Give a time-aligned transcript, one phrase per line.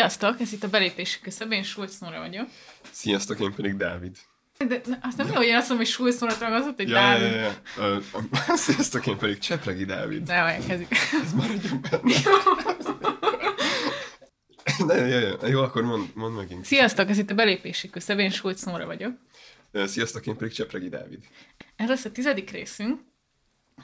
[0.00, 2.48] Sziasztok, ez itt a belépési küszöb, én Schulz Nóra vagyok.
[2.90, 4.16] Sziasztok, én pedig Dávid.
[4.68, 7.32] De azt nem jó, hogy én azt mondom, hogy Schulz Nóra tagazott, hogy Ja, Dávid.
[7.32, 7.54] ja, ja.
[7.78, 7.98] Ö,
[8.56, 10.22] Sziasztok, én pedig Csepregi Dávid.
[10.22, 10.92] De elkezdik.
[11.24, 12.14] Ez maradjon benne.
[14.86, 15.46] Ne, ja, ja.
[15.46, 16.64] Jó, akkor mondd mond megint.
[16.64, 19.12] Sziasztok, ez itt a belépési küszöb, én Schulz Nóra vagyok.
[19.72, 21.24] Sziasztok, én pedig Csepregi Dávid.
[21.76, 23.00] Ez lesz a tizedik részünk,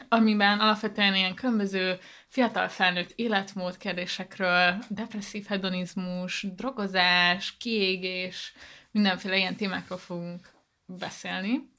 [0.09, 8.53] amiben alapvetően ilyen különböző fiatal felnőtt életmód kérdésekről, depresszív hedonizmus, drogozás, kiégés,
[8.91, 10.49] mindenféle ilyen témákról fogunk
[10.87, 11.75] beszélni.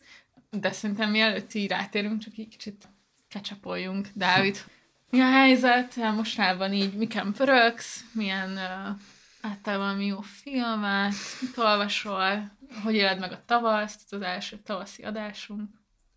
[0.50, 2.88] De szerintem mielőtt így rátérünk, csak így kicsit
[3.28, 4.08] kecsapoljunk.
[4.14, 4.64] Dávid,
[5.10, 5.96] mi a helyzet?
[5.96, 8.04] Mostában így miken pöröksz?
[8.12, 9.00] Milyen uh,
[9.42, 11.14] láttál valami jó filmet?
[11.42, 12.58] Mit olvasol?
[12.84, 14.02] Hogy éled meg a tavaszt?
[14.06, 15.70] Ez az első tavaszi adásunk.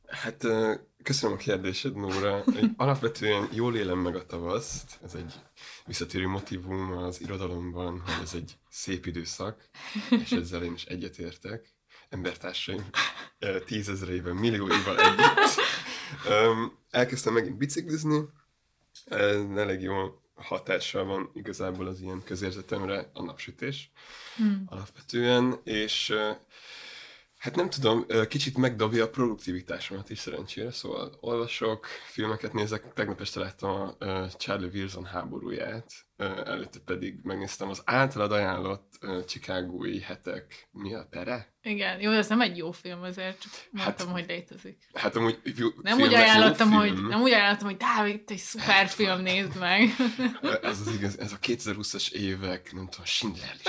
[0.06, 0.46] Hát
[1.02, 2.45] köszönöm a kérdésed, Nóra.
[2.77, 4.98] Alapvetően jól élem meg a tavaszt.
[5.05, 5.34] Ez egy
[5.86, 9.69] visszatérő motivum az irodalomban, hogy ez egy szép időszak,
[10.10, 11.75] és ezzel én is egyetértek.
[12.08, 12.84] Embertársaim
[13.64, 15.60] tízezreiben, millióival együtt.
[16.91, 18.20] Elkezdtem megint biciklizni,
[19.05, 23.91] Ez elég jó hatással van igazából az ilyen közérzetemre a napsütés
[24.36, 24.62] Hmm.
[24.66, 26.14] alapvetően, és
[27.41, 33.41] hát nem tudom, kicsit megdobja a produktivitásomat is szerencsére, szóval olvasok, filmeket nézek, tegnap este
[33.41, 33.97] láttam a
[34.36, 35.92] Charlie Wilson háborúját,
[36.44, 41.55] előtte pedig megnéztem az általad ajánlott ö, Chicagói hetek, mi a pere?
[41.62, 44.88] Igen, jó, ez nem egy jó film azért, csak mondtam, Hát- hogy létezik.
[44.94, 47.06] Hát amúgy jó, Nem úgy ajánlottam, hogy, film.
[47.06, 49.88] nem úgy ajánlottam, hogy Dávid, egy szuper film, nézd meg.
[50.62, 53.66] Ez az igaz, ez a 2020-as évek, nem tudom, Schindler is.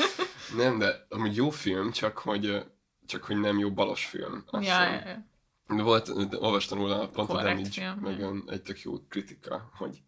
[0.56, 2.62] Nem, de amúgy jó film, csak hogy,
[3.06, 4.44] csak hogy nem jó balos film.
[4.46, 5.30] azt ja, ja, ja.
[5.76, 8.42] De volt, de olvastam róla a Korrekt Damage, meg ja.
[8.46, 10.02] egy tök jó kritika, hogy,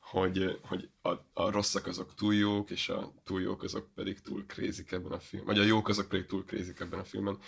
[0.00, 4.46] hogy, hogy a, a rosszak azok túl jók, és a túl jók azok pedig túl
[4.46, 5.54] krézik ebben a filmben.
[5.54, 7.38] Vagy a jók azok pedig túl krézik ebben a filmben.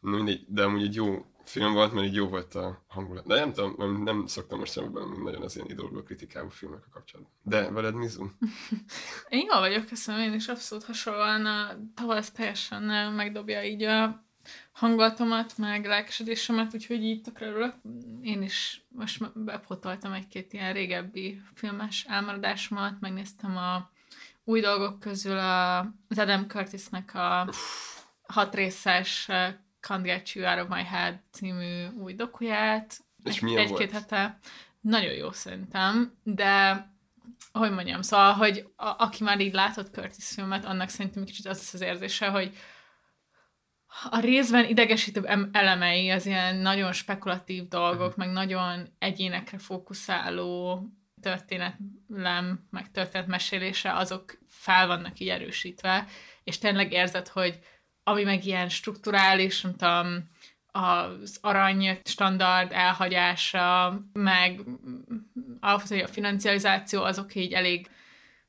[0.00, 3.26] Mindegy, de amúgy egy jó film volt, mert így jó volt a hangulat.
[3.26, 6.82] De nem tudom, nem, nem szoktam most sem bele nagyon az ilyen idolgó kritikávú filmek
[6.86, 7.34] a kapcsolatban.
[7.42, 8.26] De veled Mizu?
[9.28, 14.24] Én jól vagyok, köszönöm, én is abszolút hasonlóan a tavasz teljesen megdobja így a
[14.72, 17.74] hangulatomat, meg lelkesedésemet, úgyhogy így tökre örülök.
[18.22, 23.90] Én is most bepotoltam egy-két ilyen régebbi filmes elmaradásomat, megnéztem a
[24.44, 27.48] új dolgok közül a, az Adam Curtisnek a
[28.26, 32.98] hat részes eh, Can't Get You Out of My Head című új dokuját.
[33.24, 34.38] És Egy- milyen Egy-két hete.
[34.80, 36.86] Nagyon jó szerintem, de
[37.52, 41.70] hogy mondjam, szóval, hogy a, aki már így látott Curtis filmet, annak szerintem kicsit az
[41.72, 42.56] az érzése, hogy
[44.10, 50.82] a részben idegesítőbb em- elemei, az ilyen nagyon spekulatív dolgok, meg nagyon egyénekre fókuszáló
[51.20, 56.06] történetlem, meg történetmesélése, azok fel vannak így erősítve,
[56.44, 57.58] és tényleg érzed, hogy
[58.04, 60.30] ami meg ilyen strukturális, nem tudom,
[60.66, 64.60] az arany standard elhagyása, meg
[65.60, 67.90] alapvetően a financializáció, azok így elég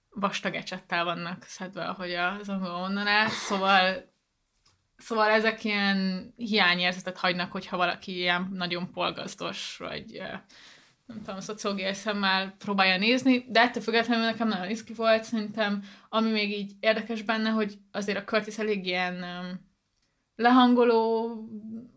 [0.09, 3.27] vastag ecsettel vannak szedve, ahogy az angol mondaná.
[3.27, 4.12] Szóval,
[5.03, 10.21] szóval ezek ilyen hiányérzetet hagynak, hogyha valaki ilyen nagyon polgazdos, vagy
[11.05, 16.31] nem tudom, szociológiai szemmel próbálja nézni, de ettől függetlenül nekem nagyon izgi volt, szerintem, ami
[16.31, 19.25] még így érdekes benne, hogy azért a Curtis elég ilyen
[20.35, 21.31] lehangoló,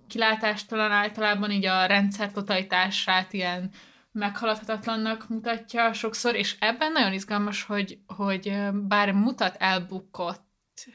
[0.09, 3.71] kilátástalan általában így a rendszer totalitását ilyen
[4.12, 10.45] meghaladhatatlannak mutatja sokszor, és ebben nagyon izgalmas, hogy, hogy bár mutat elbukott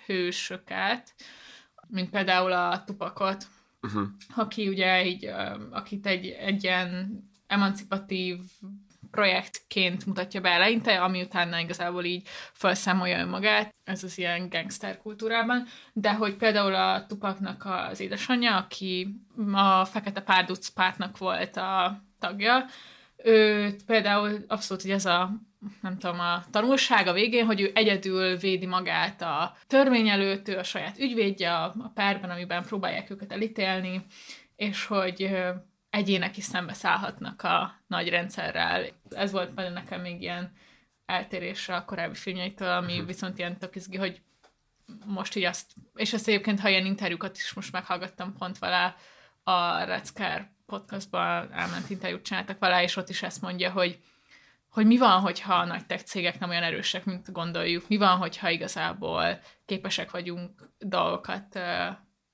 [0.05, 1.13] hősöket,
[1.91, 3.47] mint például a tupakot,
[3.83, 4.07] Uh-huh.
[4.35, 5.25] aki ugye így,
[5.71, 8.37] akit egy, egy ilyen emancipatív
[9.11, 15.65] projektként mutatja be eleinte, ami utána igazából így felszámolja önmagát, ez az ilyen gangster kultúrában,
[15.93, 19.15] de hogy például a Tupaknak az édesanyja, aki
[19.53, 22.65] a Fekete Párduc pártnak volt a tagja,
[23.23, 25.31] őt például abszolút hogy ez a
[25.81, 30.57] nem tudom, a tanulság a végén, hogy ő egyedül védi magát a törvény előtt, ő
[30.57, 34.05] a saját ügyvédje a, párban, amiben próbálják őket elítélni,
[34.55, 35.37] és hogy
[35.89, 38.85] egyének is szembeszállhatnak a nagy rendszerrel.
[39.09, 40.51] Ez volt például nekem még ilyen
[41.05, 43.05] eltérésre a korábbi filmjeitől, ami Mhm.
[43.05, 44.21] viszont ilyen tök izgi, hogy
[45.05, 48.95] most így azt, és ezt egyébként, ha ilyen interjúkat is most meghallgattam pont vele,
[49.43, 53.99] a Reckár podcastban elment interjút csináltak vele, és ott is ezt mondja, hogy
[54.71, 58.17] hogy mi van, hogyha a nagy tech cégek nem olyan erősek, mint gondoljuk, mi van,
[58.17, 61.59] hogyha igazából képesek vagyunk dolgokat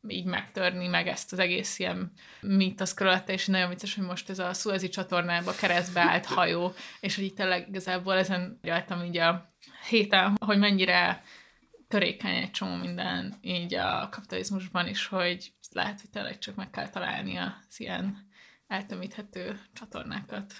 [0.07, 2.11] így megtörni, meg ezt az egész ilyen
[2.41, 7.15] mítosz körülötte, és nagyon vicces, hogy most ez a Suezi csatornába keresztbe állt hajó, és
[7.15, 9.53] hogy itt tényleg igazából ezen jöttem így a
[9.89, 11.23] héten, hogy mennyire
[11.87, 16.89] törékeny egy csomó minden így a kapitalizmusban is, hogy lehet, hogy tényleg csak meg kell
[16.89, 18.27] találni az ilyen
[18.67, 20.53] eltömíthető csatornákat.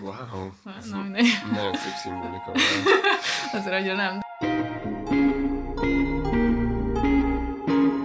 [0.00, 0.50] Wow.
[0.90, 1.26] Na, mindegy.
[1.52, 2.52] Nagyon szép szimbolika.
[3.58, 4.20] Azért annyira nem.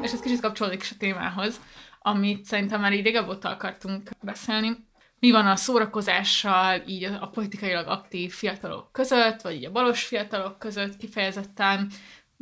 [0.01, 1.61] És ez kicsit kapcsolódik is a témához,
[1.99, 4.85] amit szerintem már így régebb óta akartunk beszélni.
[5.19, 10.59] Mi van a szórakozással, így a, politikailag aktív fiatalok között, vagy így a balos fiatalok
[10.59, 11.91] között kifejezetten,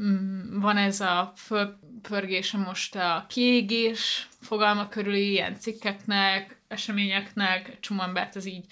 [0.01, 8.35] Mm, van ez a fölpörgése most a kiégés fogalma körüli ilyen cikkeknek, eseményeknek, csomó embert
[8.35, 8.65] az így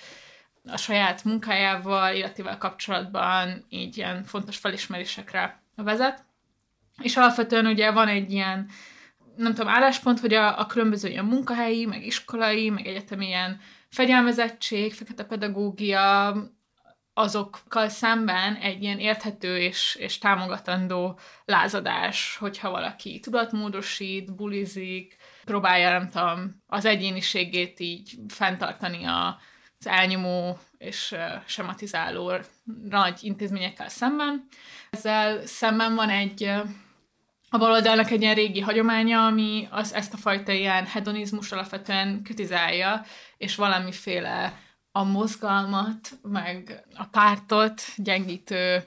[0.67, 6.25] a saját munkájával, életével kapcsolatban így ilyen fontos felismerésekre vezet.
[7.01, 8.69] És alapvetően ugye van egy ilyen,
[9.35, 14.93] nem tudom, álláspont, hogy a, a különböző ilyen munkahelyi, meg iskolai, meg egyetemi ilyen fegyelmezettség,
[14.93, 16.35] fekete pedagógia,
[17.13, 26.09] azokkal szemben egy ilyen érthető és, és támogatandó lázadás, hogyha valaki tudatmódosít, bulizik, próbálja, nem
[26.09, 29.39] tudom, az egyéniségét így fenntartani a,
[29.85, 31.15] az elnyomó és
[31.45, 32.33] sematizáló
[32.89, 34.47] nagy intézményekkel szemben.
[34.89, 36.51] Ezzel szemben van egy
[37.49, 43.05] a baloldalnak egy ilyen régi hagyománya, ami az, ezt a fajta ilyen hedonizmus alapvetően kritizálja,
[43.37, 44.59] és valamiféle
[44.91, 48.83] a mozgalmat, meg a pártot gyengítő,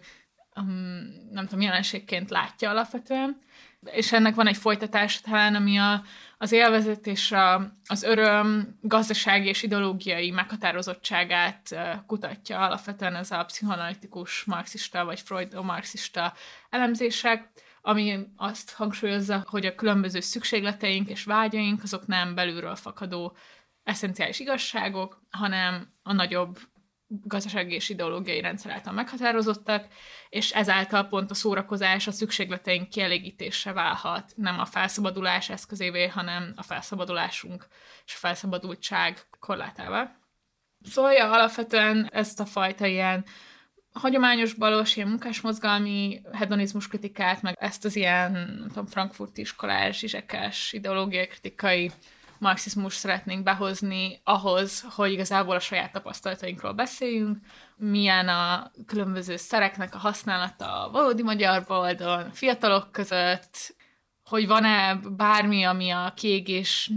[0.57, 3.39] um, nem tudom, jelenségként látja alapvetően.
[3.85, 6.03] És ennek van egy folytatás talán, ami a,
[6.39, 14.45] az élvezet és a, az öröm gazdasági és ideológiai meghatározottságát kutatja alapvetően ez a pszichoanalitikus
[14.45, 16.33] marxista vagy freud-marxista
[16.71, 17.49] elemzések,
[17.81, 23.37] ami azt hangsúlyozza, hogy a különböző szükségleteink és vágyaink azok nem belülről fakadó
[23.83, 26.59] eszenciális igazságok, hanem a nagyobb
[27.09, 29.87] gazdasági és ideológiai rendszer által meghatározottak,
[30.29, 36.63] és ezáltal pont a szórakozás a szükségleteink kielégítése válhat, nem a felszabadulás eszközévé, hanem a
[36.63, 37.67] felszabadulásunk
[38.07, 40.25] és a felszabadultság korlátával.
[40.83, 43.25] Szóval ja, alapvetően ezt a fajta ilyen
[43.93, 50.73] hagyományos balos, ilyen munkásmozgalmi hedonizmus kritikát, meg ezt az ilyen, nem tudom, frankfurti iskolás, zsizsekes
[50.73, 51.91] ideológiai kritikai
[52.39, 57.39] marxizmus szeretnénk behozni ahhoz, hogy igazából a saját tapasztalatainkról beszéljünk,
[57.77, 63.77] milyen a különböző szereknek a használata a valódi magyar boldon, fiatalok között,
[64.25, 66.91] hogy van-e bármi, ami a kiégés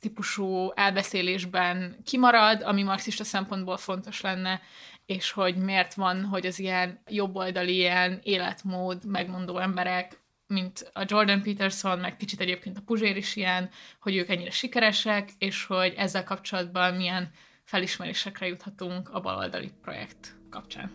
[0.00, 4.60] típusú elbeszélésben kimarad, ami marxista szempontból fontos lenne,
[5.06, 11.42] és hogy miért van, hogy az ilyen jobboldali ilyen életmód megmondó emberek mint a Jordan
[11.42, 16.24] Peterson, meg kicsit egyébként a Puzsér is ilyen, hogy ők ennyire sikeresek, és hogy ezzel
[16.24, 17.30] kapcsolatban milyen
[17.64, 20.90] felismerésekre juthatunk a baloldali projekt kapcsán.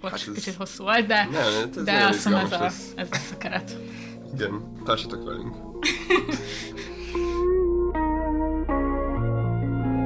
[0.00, 0.34] Bocs, hát ez...
[0.34, 3.76] kicsit hosszú volt, de, nem, ez de azt hiszem ez, a, ez lesz a keret.
[4.34, 5.56] Igen, társatok velünk.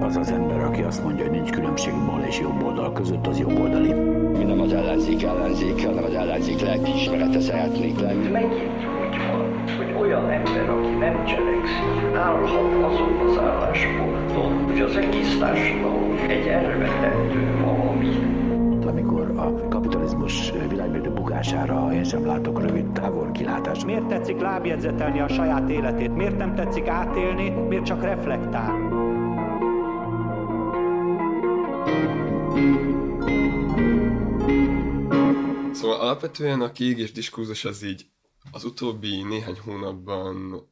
[0.09, 3.39] az az ember, aki azt mondja, hogy nincs különbség bal és jobb oldal között, az
[3.39, 3.93] jobb oldali.
[4.39, 8.29] Mi nem az ellenzék ellenzék, hanem az ellenzék lelkiismerete szeretnék lenni.
[8.29, 8.78] Megint
[9.17, 16.17] van, hogy olyan ember, aki nem cselekszik, állhat azon az állásponton, hogy az egész társadalom
[16.29, 18.39] egy elvetendő valami
[18.89, 23.85] amikor a kapitalizmus világmérdő bukására én sem látok rövid távol kilátást.
[23.85, 26.15] Miért tetszik lábjegyzetelni a saját életét?
[26.15, 27.51] Miért nem tetszik átélni?
[27.51, 28.73] Miért csak reflektál?
[35.73, 38.07] Szóval alapvetően a kiégés diskurzus az így
[38.51, 40.67] az utóbbi néhány hónapban,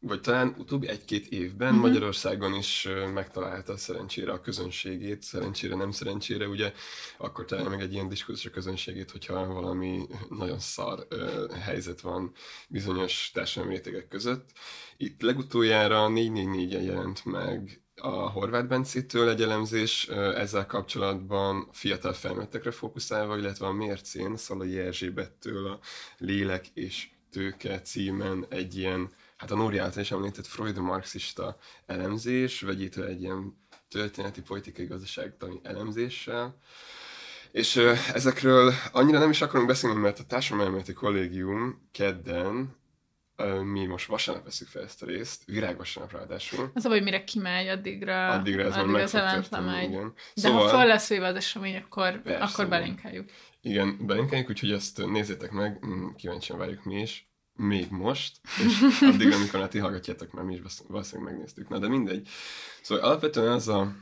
[0.00, 1.86] vagy talán utóbbi egy-két évben uh-huh.
[1.86, 6.72] Magyarországon is megtalálta szerencsére a közönségét, szerencsére nem szerencsére, ugye
[7.18, 12.32] akkor talán meg egy ilyen diskurzus a közönségét, hogyha valami nagyon szar uh, helyzet van
[12.68, 14.50] bizonyos társadalmi rétegek között.
[14.96, 23.38] Itt legutoljára 444-en jelent meg a Horváth Bencétől egy elemzés ezzel kapcsolatban fiatal felnőttekre fókuszálva,
[23.38, 25.78] illetve a Mércén Szalai Erzsébettől a
[26.18, 32.60] Lélek és Tőke címen egy ilyen, hát a Nóri által is említett Freud marxista elemzés,
[32.60, 33.56] vegyítve egy ilyen
[33.88, 36.56] történeti, politikai, gazdaságtani elemzéssel.
[37.50, 37.76] És
[38.14, 42.76] ezekről annyira nem is akarunk beszélni, mert a társadalmi kollégium kedden
[43.62, 46.70] mi most vasárnap veszük fel ezt a részt, virágvasárnap ráadásul.
[46.74, 49.88] Az a hogy mire kimegy, addigra, addigra ez addigra az event lemegy.
[49.88, 50.12] Igen.
[50.34, 53.30] De szóval, ha föl lesz véve az esemény, akkor, persze, akkor belinkeljük.
[53.60, 59.32] Igen, belinkeljük, úgyhogy ezt nézzétek meg, mm, kíváncsian várjuk mi is, még most, és addig,
[59.32, 61.68] amikor hát ti hallgatjátok, mert mi is valószínűleg megnéztük.
[61.68, 62.28] Na, de mindegy.
[62.82, 63.92] Szóval alapvetően az a,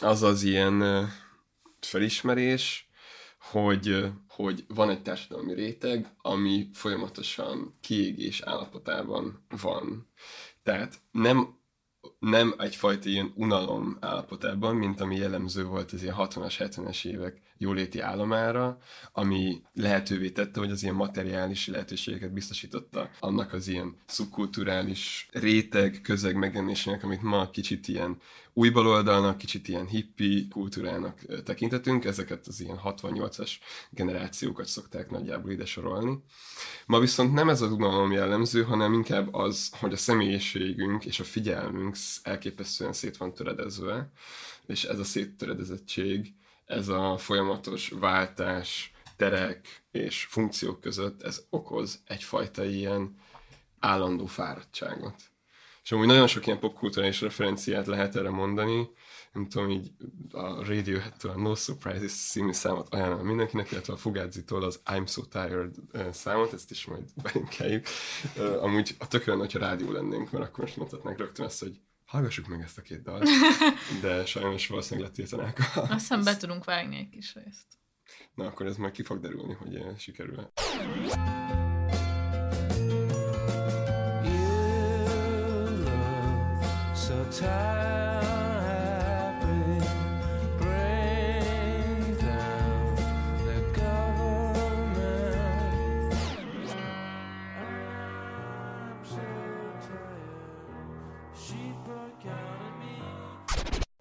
[0.00, 1.08] az, az ilyen
[1.80, 2.88] felismerés,
[3.54, 10.08] hogy, hogy van egy társadalmi réteg, ami folyamatosan kiégés állapotában van.
[10.62, 11.62] Tehát nem
[12.18, 18.00] nem egyfajta ilyen unalom állapotában, mint ami jellemző volt az ilyen 60-as, 70-es évek jóléti
[18.00, 18.78] államára,
[19.12, 26.36] ami lehetővé tette, hogy az ilyen materiális lehetőségeket biztosította annak az ilyen szubkulturális réteg, közeg
[26.36, 28.20] megjelenésének, amit ma kicsit ilyen
[28.52, 33.50] új baloldalnak, kicsit ilyen hippi kultúrának tekintetünk, ezeket az ilyen 68-as
[33.90, 36.18] generációkat szokták nagyjából ide sorolni.
[36.86, 41.24] Ma viszont nem ez az unalom jellemző, hanem inkább az, hogy a személyiségünk és a
[41.24, 44.10] figyelmünk elképesztően szét van töredezve,
[44.66, 46.34] és ez a széttöredezettség,
[46.66, 53.16] ez a folyamatos váltás, terek és funkciók között, ez okoz egyfajta ilyen
[53.78, 55.14] állandó fáradtságot.
[55.82, 58.88] És amúgy nagyon sok ilyen popkulturális referenciát lehet erre mondani,
[59.32, 59.90] nem tudom, így
[60.32, 65.22] a Radiohead-től a No Surprises című számot ajánlom mindenkinek, illetve a Fugazi-tól az I'm So
[65.22, 65.74] Tired
[66.12, 67.86] számot, ezt is majd belinkeljük.
[68.60, 72.60] Amúgy a tökön, hogyha rádió lennénk, mert akkor most mondhatnánk rögtön ezt, hogy hallgassuk meg
[72.60, 73.28] ezt a két dalt,
[74.02, 75.80] de sajnos valószínűleg letiltanák a...
[75.80, 77.66] Azt hiszem be tudunk vágni egy kis részt.
[78.34, 80.52] Na, akkor ez majd ki fog derülni, hogy sikerül-e.
[87.06, 88.03] So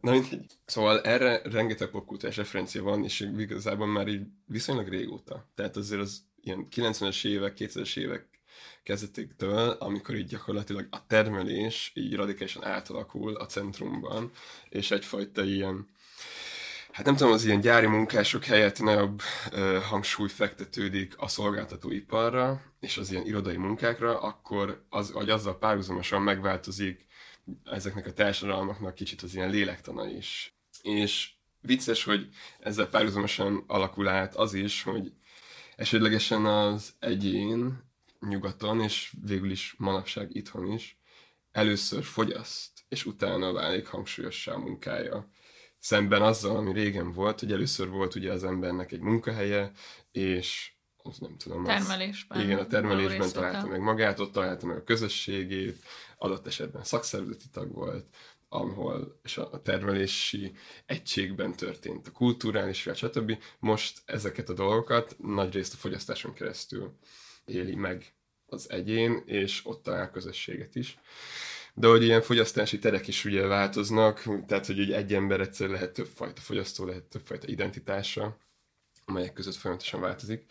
[0.04, 0.46] Na mindegy.
[0.66, 5.50] Szóval erre rengeteg popkultúrás referencia van, és igazából már így viszonylag régóta.
[5.56, 8.26] Tehát azért az ilyen 90-es évek, 2000-es évek
[8.84, 14.32] kezdetéktől, amikor így gyakorlatilag a termelés így radikálisan átalakul a centrumban,
[14.70, 15.88] és egyfajta ilyen
[16.92, 22.98] hát nem tudom, az ilyen gyári munkások helyett nagyobb ö, hangsúly fektetődik a szolgáltatóiparra, és
[22.98, 27.06] az ilyen irodai munkákra, akkor az, hogy azzal párhuzamosan megváltozik
[27.64, 30.56] ezeknek a társadalmaknak kicsit az ilyen lélektana is.
[30.82, 31.32] És
[31.62, 35.14] vicces, hogy ezzel párhuzamosan alakul át az is, hogy
[35.76, 37.84] esetlegesen az egyén
[38.20, 40.98] nyugaton, és végül is manapság itthon is,
[41.52, 45.30] először fogyaszt, és utána válik hangsúlyossá a munkája.
[45.80, 49.72] Szemben azzal, ami régen volt, hogy először volt ugye az embernek egy munkahelye,
[50.12, 50.73] és
[51.04, 51.64] az nem tudom.
[51.64, 52.38] Termelésben.
[52.38, 55.78] Az, igen, a termelésben találta meg magát, ott találta meg a közösségét,
[56.18, 58.06] adott esetben szakszervezeti tag volt,
[58.50, 60.52] ahol és a termelési
[60.86, 63.38] egységben történt a kulturális, stb.
[63.60, 66.94] Most ezeket a dolgokat nagy részt a fogyasztáson keresztül
[67.46, 68.14] éli meg
[68.46, 70.98] az egyén, és ott talál közösséget is.
[71.74, 76.42] De hogy ilyen fogyasztási terek is ugye változnak, tehát hogy egy ember egyszer lehet többfajta
[76.42, 78.38] fogyasztó, lehet többfajta identitása,
[79.06, 80.46] amelyek között folyamatosan változik.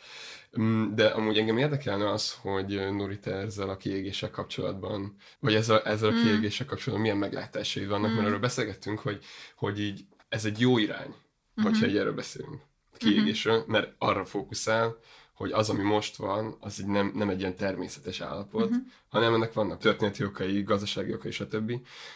[0.60, 5.82] Mm, de amúgy engem érdekelne az, hogy Nuri, te ezzel a kiégéssel kapcsolatban, vagy ezzel,
[5.82, 6.22] ezzel a mm.
[6.22, 8.14] kiégéssel kapcsolatban milyen meglátásaid vannak, mm.
[8.14, 9.24] mert arról beszélgettünk, hogy,
[9.56, 11.70] hogy így ez egy jó irány, mm-hmm.
[11.70, 12.60] hogyha egy erről beszélünk,
[12.96, 13.70] kiégésről, mm-hmm.
[13.70, 14.96] mert arra fókuszál,
[15.34, 18.82] hogy az, ami most van, az így nem, nem egy ilyen természetes állapot, uh-huh.
[19.08, 21.72] hanem ennek vannak történeti okai, gazdasági okai, stb.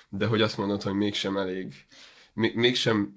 [0.08, 1.74] De hogy azt mondod, hogy mégsem elég,
[2.32, 3.12] még, mégsem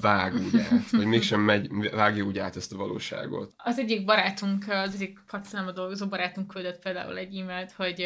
[0.00, 3.52] vág úgy át, vagy mégsem megy, vágja úgy át ezt a valóságot.
[3.56, 8.00] Az egyik barátunk, az egyik kacszámba dolgozó barátunk küldött például egy e-mailt, hogy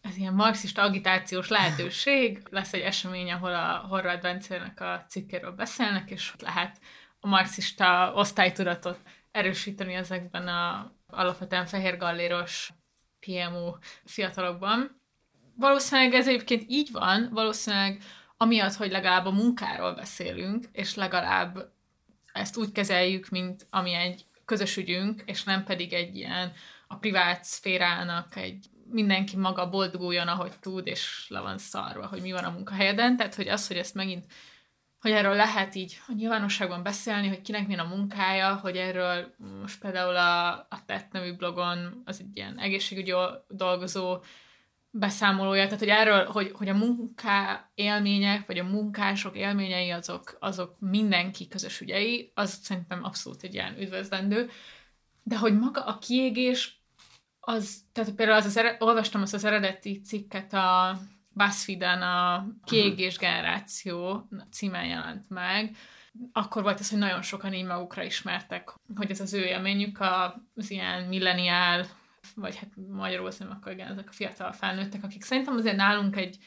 [0.00, 6.10] ez ilyen marxista agitációs lehetőség, lesz egy esemény, ahol a Horváth Bencének a cikkéről beszélnek,
[6.10, 6.78] és lehet
[7.20, 8.98] a marxista osztálytudatot
[9.30, 12.72] erősíteni ezekben a alapvetően fehér galléros
[13.20, 13.72] PMU
[14.04, 15.00] fiatalokban.
[15.56, 18.02] Valószínűleg ez egyébként így van, valószínűleg
[18.36, 21.72] amiatt, hogy legalább a munkáról beszélünk, és legalább
[22.32, 26.52] ezt úgy kezeljük, mint ami egy közös ügyünk, és nem pedig egy ilyen
[26.88, 32.32] a privát szférának egy mindenki maga boldoguljon, ahogy tud, és le van szarva, hogy mi
[32.32, 33.16] van a munkahelyeden.
[33.16, 34.24] Tehát, hogy az, hogy ezt megint,
[35.00, 39.80] hogy erről lehet így a nyilvánosságban beszélni, hogy kinek milyen a munkája, hogy erről most
[39.80, 43.14] például a, a TET nevű blogon az egy ilyen egészségügyi
[43.48, 44.18] dolgozó
[44.98, 50.76] beszámolója, tehát hogy erről, hogy, hogy a munká élmények, vagy a munkások élményei azok, azok
[50.78, 54.50] mindenki közös ügyei, az szerintem abszolút egy ilyen üdvözlendő,
[55.22, 56.80] de hogy maga a kiégés,
[57.40, 60.98] az, tehát például az, az ered, olvastam azt az eredeti cikket a
[61.28, 65.76] BuzzFeed-en a kiégés generáció címen jelent meg,
[66.32, 70.00] akkor volt ez, hogy nagyon sokan így magukra ismertek, hogy ez az ő élményük,
[70.54, 71.86] az ilyen milleniál
[72.36, 76.38] vagy hát magyarul szerintem akkor igen, ezek a fiatal felnőttek, akik szerintem azért nálunk egy,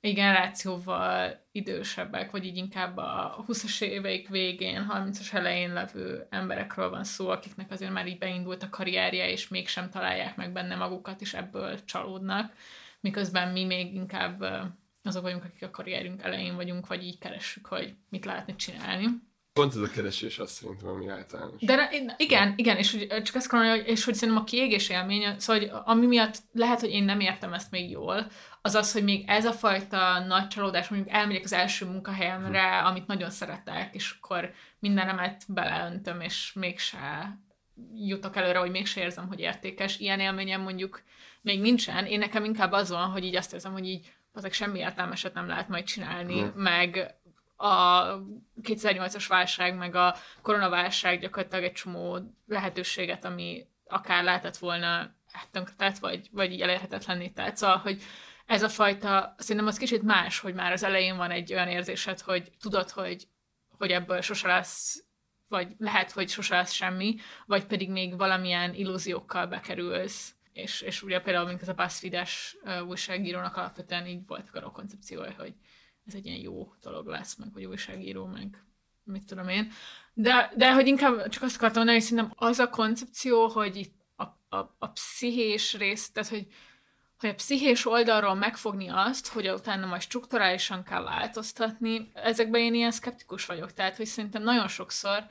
[0.00, 7.04] egy generációval idősebbek, vagy így inkább a 20-as éveik végén, 30-as elején levő emberekről van
[7.04, 11.34] szó, akiknek azért már így beindult a karrierje, és mégsem találják meg benne magukat, és
[11.34, 12.52] ebből csalódnak,
[13.00, 14.44] miközben mi még inkább
[15.02, 19.06] azok vagyunk, akik a karrierünk elején vagyunk, vagy így keressük, hogy mit lehetne csinálni.
[19.56, 21.60] Pont ez a keresés azt szerintem, ami általános.
[21.60, 25.62] De igen, igen, és hogy, csak azt akarom, és hogy szerintem a kiégés élmény, szóval
[25.62, 28.26] hogy ami miatt lehet, hogy én nem értem ezt még jól,
[28.62, 32.86] az az, hogy még ez a fajta nagy csalódás, mondjuk elmegyek az első munkahelyemre, hm.
[32.86, 37.38] amit nagyon szeretek, és akkor mindenemet beleöntöm, és mégse
[37.94, 39.98] jutok előre, hogy mégse érzem, hogy értékes.
[39.98, 41.02] Ilyen élményem mondjuk
[41.40, 42.06] még nincsen.
[42.06, 45.46] Én nekem inkább az van, hogy így azt érzem, hogy így azok semmi értelmeset nem
[45.46, 46.46] lehet majd csinálni, mm.
[46.54, 47.14] meg
[47.56, 48.04] a
[48.62, 54.86] 2008-as válság, meg a koronaválság gyakorlatilag egy csomó lehetőséget, ami akár lehetett volna
[55.32, 57.56] hát tönkretett, vagy, vagy így elérhetetlenné tett.
[57.56, 58.02] Szóval, hogy
[58.46, 62.20] ez a fajta, szerintem az kicsit más, hogy már az elején van egy olyan érzésed,
[62.20, 63.28] hogy tudod, hogy,
[63.78, 65.04] hogy ebből sose lesz,
[65.48, 70.34] vagy lehet, hogy sose lesz semmi, vagy pedig még valamilyen illúziókkal bekerülsz.
[70.52, 75.34] És, és ugye például, mint ez a BuzzFeed-es uh, újságírónak alapvetően így volt a koncepciója,
[75.38, 75.54] hogy
[76.06, 78.64] ez egy ilyen jó dolog lesz, meg hogy újságíró, meg
[79.04, 79.72] mit tudom én.
[80.14, 83.94] De, de hogy inkább csak azt akartam mondani, hogy szerintem az a koncepció, hogy itt
[84.16, 84.22] a,
[84.56, 86.46] a, a pszichés rész, tehát hogy,
[87.18, 92.90] hogy a pszichés oldalról megfogni azt, hogy utána majd strukturálisan kell változtatni, ezekben én ilyen
[92.90, 93.72] szkeptikus vagyok.
[93.72, 95.26] Tehát, hogy szerintem nagyon sokszor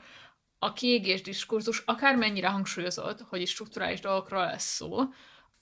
[0.58, 5.00] a kiégés diskurzus akármennyire hangsúlyozott, hogy is strukturális dolgokról lesz szó,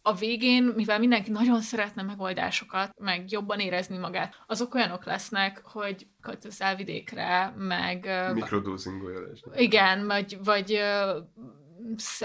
[0.06, 6.06] a végén, mivel mindenki nagyon szeretne megoldásokat, meg jobban érezni magát, azok olyanok lesznek, hogy
[6.20, 8.08] költözzel vidékre, meg...
[8.34, 9.20] Mikrodózingolja
[9.54, 10.80] Igen, vagy, vagy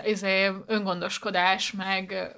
[0.03, 2.35] izé, öngondoskodás, meg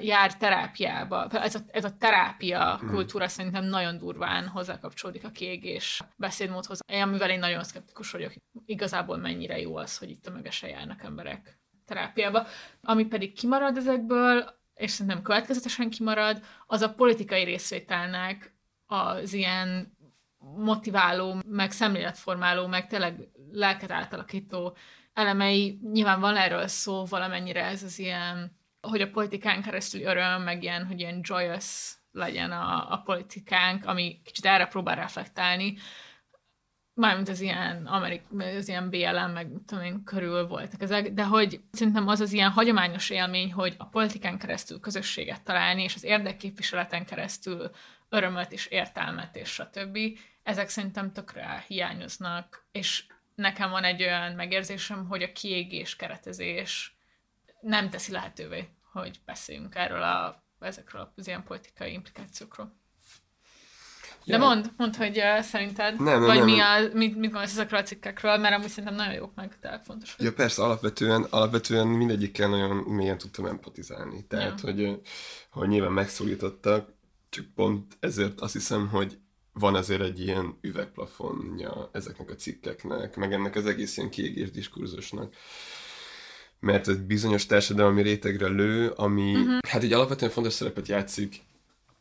[0.00, 1.28] jár terápiába.
[1.30, 2.92] Ez a, ez a terápia mhm.
[2.92, 3.28] kultúra mm.
[3.28, 8.32] szerintem nagyon durván hozzákapcsolódik a kiégés beszédmódhoz, amivel én nagyon szkeptikus vagyok.
[8.64, 12.46] Igazából mennyire jó az, hogy itt tömegesen járnak emberek terápiába.
[12.82, 18.54] Ami pedig kimarad ezekből, és szerintem következetesen kimarad, az a politikai részvételnek
[18.86, 19.96] az ilyen
[20.38, 24.76] motiváló, meg szemléletformáló, meg tényleg lelket átalakító
[25.12, 25.78] elemei.
[25.92, 30.86] Nyilván van erről szó valamennyire ez az ilyen, hogy a politikán keresztül öröm, meg ilyen,
[30.86, 35.76] hogy ilyen joyous legyen a, a politikánk, ami kicsit erre próbál reflektálni,
[36.96, 38.22] mármint az ilyen, Amerik,
[38.58, 42.50] az ilyen BLM, meg tudom én, körül voltak ezek, de hogy szerintem az az ilyen
[42.50, 47.70] hagyományos élmény, hogy a politikán keresztül közösséget találni, és az érdekképviseleten keresztül
[48.08, 49.98] örömöt és értelmet, és stb.
[50.42, 53.04] Ezek szerintem tökre hiányoznak, és
[53.34, 56.96] nekem van egy olyan megérzésem, hogy a kiégés, keretezés
[57.60, 62.72] nem teszi lehetővé, hogy beszéljünk erről a, ezekről az ilyen politikai implikációkról.
[64.26, 67.52] De mond, mondd, hogy uh, szerinted, nem, nem, vagy nem, mi a, mit, mit gondolsz
[67.52, 70.14] ezekről a cikkekről, mert amúgy szerintem nagyon jók meg, tehát fontos.
[70.18, 74.26] Ja, persze, alapvetően, alapvetően mindegyikkel nagyon mélyen tudtam empatizálni.
[74.28, 74.72] Tehát, ja.
[74.72, 75.00] hogy,
[75.50, 76.88] hogy nyilván megszólítottak,
[77.28, 79.18] csak pont ezért azt hiszem, hogy
[79.52, 85.34] van azért egy ilyen üvegplafonja ezeknek a cikkeknek, meg ennek az egész ilyen kiégés diskurzusnak
[86.60, 89.58] mert egy bizonyos társadalmi rétegre lő, ami uh-huh.
[89.68, 91.42] hát egy alapvetően fontos szerepet játszik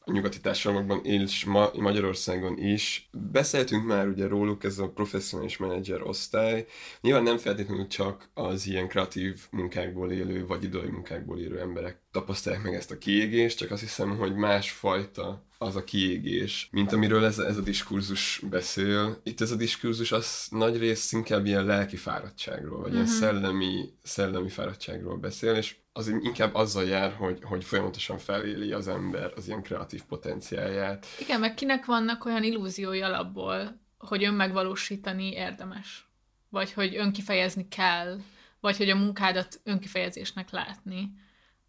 [0.06, 3.10] a nyugati társadalmakban és ma, Magyarországon is.
[3.32, 6.66] Beszéltünk már ugye róluk, ez a professzionális menedzser osztály.
[7.02, 12.64] Nyilván nem feltétlenül csak az ilyen kreatív munkákból élő, vagy idei munkákból élő emberek tapasztalják
[12.64, 17.40] meg ezt a kiégést, csak azt hiszem, hogy másfajta az a kiégés, mint amiről ez,
[17.40, 19.20] ez a diskurzus beszél.
[19.24, 22.94] Itt ez a diskurzus az nagy rész inkább ilyen lelki fáradtságról, vagy uh-huh.
[22.94, 23.16] ilyen mhm.
[23.16, 29.32] szellemi, szellemi fáradtságról beszél, és az inkább azzal jár, hogy, hogy folyamatosan feléli az ember
[29.36, 31.06] az ilyen kreatív potenciáját.
[31.20, 36.10] Igen, meg kinek vannak olyan illúziói alapból, hogy önmegvalósítani érdemes?
[36.50, 38.20] Vagy hogy önkifejezni kell?
[38.60, 41.12] Vagy hogy a munkádat önkifejezésnek látni?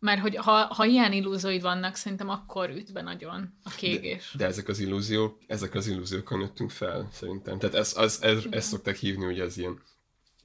[0.07, 4.31] Mert hogy ha, ha ilyen illúzióid vannak, szerintem akkor üt be nagyon a kégés.
[4.33, 7.59] De, de ezek az illúziók, ezek az illúziókkal nőttünk fel, szerintem.
[7.59, 9.83] Tehát ez, az, ez, ezt szokták hívni ugye az ilyen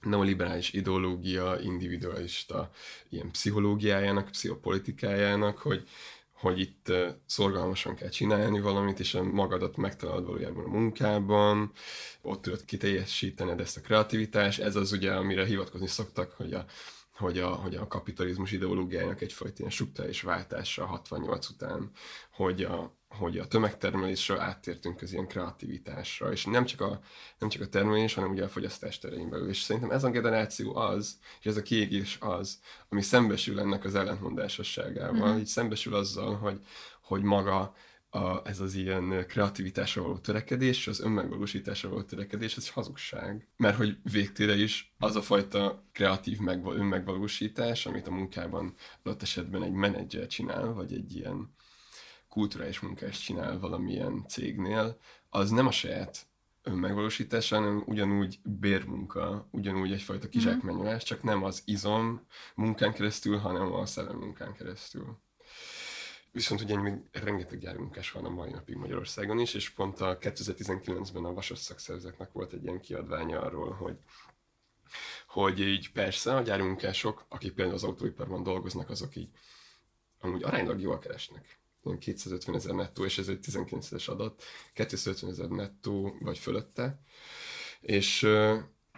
[0.01, 2.71] neoliberális ideológia, individualista
[3.09, 5.87] ilyen pszichológiájának, pszichopolitikájának, hogy,
[6.31, 6.91] hogy itt
[7.25, 11.71] szorgalmasan kell csinálni valamit, és a magadat megtalálod valójában a munkában,
[12.21, 16.65] ott tudod kiteljesítened ezt a kreativitást, ez az ugye, amire hivatkozni szoktak, hogy a
[17.21, 21.91] hogy a, hogy a kapitalizmus ideológiájának egyfajta ilyen struktúrális váltása 68 után,
[22.31, 26.99] hogy a, hogy a tömegtermelésről áttértünk az ilyen kreativitásra, és nem csak a,
[27.37, 29.49] nem csak a termelés, hanem ugye a fogyasztás terén belül.
[29.49, 33.95] És szerintem ez a generáció az, és ez a kiégés az, ami szembesül ennek az
[33.95, 35.39] ellentmondásosságával, mm-hmm.
[35.39, 36.59] így szembesül azzal, hogy,
[37.01, 37.73] hogy maga
[38.13, 43.47] a, ez az ilyen kreativitásra való törekedés, és az önmegvalósításra való törekedés, ez hazugság.
[43.57, 49.63] Mert hogy végtére is az a fajta kreatív megval- önmegvalósítás, amit a munkában adott esetben
[49.63, 51.53] egy menedzser csinál, vagy egy ilyen
[52.29, 54.97] kulturális munkás csinál valamilyen cégnél,
[55.29, 56.27] az nem a saját
[56.63, 63.85] önmegvalósítása, hanem ugyanúgy bérmunka, ugyanúgy egyfajta kizsákmányolás, csak nem az izom munkán keresztül, hanem a
[63.85, 65.19] szellem munkán keresztül.
[66.31, 71.25] Viszont ugye még rengeteg gyármunkás van a mai napig Magyarországon is, és pont a 2019-ben
[71.25, 73.97] a Vasas szakszervezetnek volt egy ilyen kiadványa arról, hogy
[75.27, 79.29] hogy így persze a gyármunkások, akik például az autóiparban dolgoznak, azok így
[80.19, 81.59] amúgy aránylag jól keresnek.
[81.83, 86.99] Ilyen 250 ezer nettó, és ez egy 19-es adat, 250 ezer nettó vagy fölötte,
[87.81, 88.27] és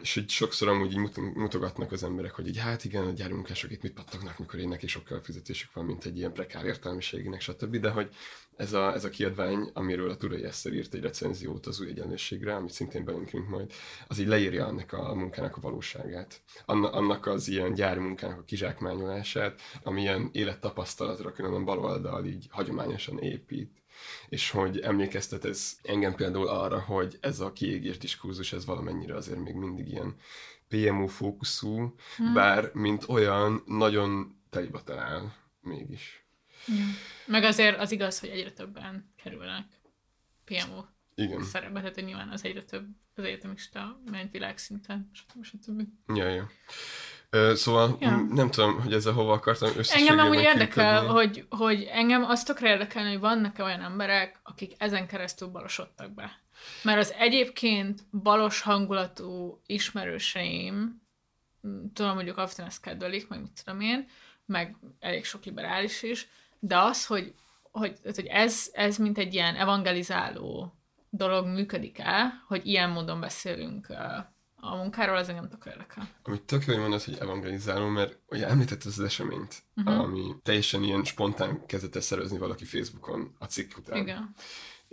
[0.01, 3.81] és hogy sokszor amúgy így mutogatnak az emberek, hogy így hát igen, a gyármunkások itt
[3.81, 7.77] mit pattognak, mikor én neki sokkal fizetésük van, mint egy ilyen prekár értelmiségének, stb.
[7.77, 8.15] De hogy
[8.55, 12.55] ez a, ez a kiadvány, amiről a Turai Eszter írt egy recenziót az új egyenlőségre,
[12.55, 13.71] amit szintén belinkünk majd,
[14.07, 16.41] az így leírja annak a munkának a valóságát.
[16.65, 23.19] Anna, annak az ilyen gyári munkának a kizsákmányolását, ami ilyen élettapasztalatra különben baloldal így hagyományosan
[23.19, 23.82] épít
[24.29, 29.39] és hogy emlékeztet ez engem például arra, hogy ez a kiégért diskurzus, ez valamennyire azért
[29.39, 30.15] még mindig ilyen
[30.67, 32.33] PMO fókuszú, hmm.
[32.33, 36.25] bár mint olyan nagyon teliba talál mégis.
[36.67, 36.85] Ja.
[37.25, 39.65] Meg azért az igaz, hogy egyre többen kerülnek
[40.45, 40.83] PMO
[41.15, 41.43] Igen.
[41.43, 42.85] szerepbe, tehát hogy nyilván az egyre több
[43.15, 45.43] az egyetemista ment világszinten, stb.
[45.43, 45.81] stb.
[46.15, 46.49] Ja, ja.
[47.53, 48.25] Szóval ja.
[48.29, 52.69] nem tudom, hogy ezzel hova akartam összességében Engem úgy érdekel, hogy, hogy engem azt tökre
[52.69, 56.41] érdekelni, hogy vannak-e olyan emberek, akik ezen keresztül balosodtak be.
[56.83, 61.01] Mert az egyébként balos hangulatú ismerőseim,
[61.93, 64.07] tudom, alapvetően ezt kedvelik, meg mit tudom én,
[64.45, 66.27] meg elég sok liberális is,
[66.59, 67.33] de az, hogy,
[67.71, 70.73] hogy, hogy ez, ez mint egy ilyen evangelizáló
[71.09, 73.87] dolog működik el, hogy ilyen módon beszélünk
[74.63, 76.07] a munkáról, az engem tök érdekel.
[76.23, 79.99] Amit tök jó, hogy mondod, hogy evangelizáló, mert ugye említett az eseményt, uh-huh.
[79.99, 83.97] ami teljesen ilyen spontán kezdett szervezni valaki Facebookon a cikk után.
[83.97, 84.35] Igen.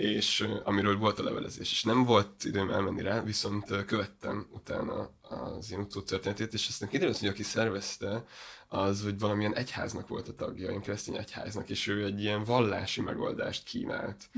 [0.00, 5.70] És amiről volt a levelezés, és nem volt időm elmenni rá, viszont követtem utána az
[5.70, 8.24] ilyen utó történetét, és aztán kiderült, hogy aki szervezte,
[8.68, 13.00] az, hogy valamilyen egyháznak volt a tagja, ilyen keresztény egyháznak, és ő egy ilyen vallási
[13.00, 14.28] megoldást kínált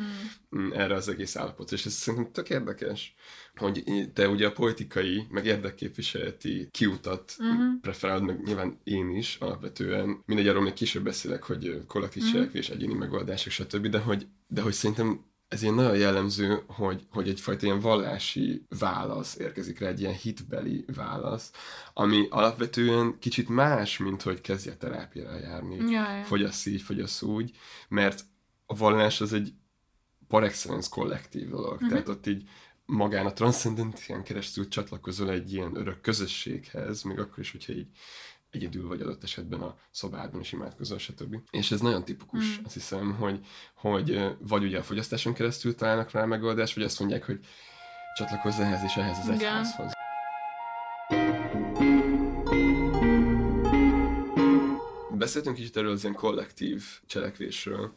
[0.49, 0.73] hmm.
[0.73, 1.73] erre az egész állapot.
[1.73, 3.15] És ez szerintem tök érdekes,
[3.57, 7.81] hogy te ugye a politikai, meg érdekképviseleti kiutat uh-huh.
[7.81, 10.23] preferálod, meg nyilván én is alapvetően.
[10.27, 12.39] Mindegy, arról még később beszélek, hogy kollektív uh-huh.
[12.39, 13.87] cselekvés, egyéni megoldások, stb.
[13.87, 19.37] De hogy, de hogy szerintem ez ilyen nagyon jellemző, hogy, hogy egyfajta ilyen vallási válasz
[19.39, 21.51] érkezik rá, egy ilyen hitbeli válasz,
[21.95, 26.23] ami alapvetően kicsit más, mint hogy kezdje terápiára járni, Jaj.
[26.23, 27.51] fogyasz így, fogyasz úgy,
[27.89, 28.25] mert
[28.67, 29.53] a vallás az egy
[30.29, 31.89] par excellence kollektív dolog, uh-huh.
[31.89, 32.49] tehát ott így
[32.87, 37.89] magán a transzendencián keresztül csatlakozol egy ilyen örök közösséghez, még akkor is, hogyha így
[38.53, 41.37] egyedül vagy adott esetben a szobádban is imádkozol, stb.
[41.51, 42.65] És ez nagyon tipikus, mm.
[42.65, 43.41] azt hiszem, hogy,
[43.75, 47.41] hogy vagy ugye a fogyasztáson keresztül találnak rá megoldást, vagy azt mondják, hogy
[48.15, 49.93] csatlakozz ehhez és ehhez az egyházhoz.
[55.11, 57.95] Beszéltünk kicsit erről az ilyen kollektív cselekvésről,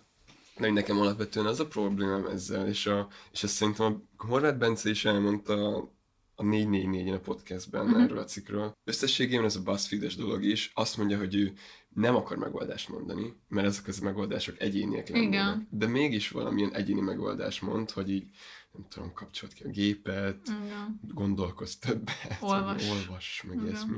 [0.57, 4.89] de nekem alapvetően az a problémám ezzel, és, a, és ezt szerintem a Horváth Bence
[4.89, 5.89] is elmondta
[6.35, 8.01] a 444-en a podcastben uh-huh.
[8.01, 8.73] erről a cikről.
[8.83, 11.53] Összességében ez a BuzzFeed-es dolog is azt mondja, hogy ő
[11.89, 15.57] nem akar megoldást mondani, mert ezek az megoldások egyéniek lennének.
[15.69, 18.29] De mégis valamilyen egyéni megoldás mond, hogy így
[18.71, 20.99] nem tudom, kapcsolt ki a gépet, Igen.
[21.13, 23.67] gondolkozz többet, olvas, olvas meg Igen.
[23.67, 23.97] ilyesmi.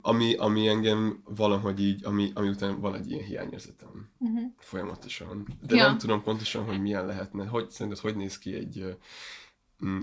[0.00, 4.42] Ami, ami engem valahogy így, ami, ami után van egy ilyen hiányérzetem uh-huh.
[4.58, 5.46] folyamatosan.
[5.66, 5.86] De ja.
[5.86, 7.46] nem tudom pontosan, hogy milyen lehetne.
[7.46, 8.96] Hogy szerinted, hogy néz ki egy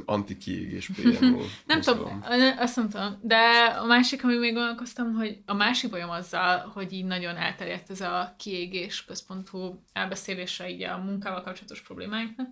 [0.05, 1.41] anti-kiégés PMO.
[1.65, 2.23] nem tudom,
[2.57, 3.19] azt nem tudom.
[3.21, 7.89] De a másik, ami még gondolkoztam, hogy a másik bajom azzal, hogy így nagyon elterjedt
[7.89, 12.47] ez a kiégés központú elbeszélésre így a munkával kapcsolatos problémáinknak,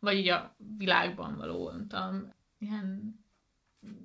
[0.00, 3.18] vagy így a világban való, nem tudom, ilyen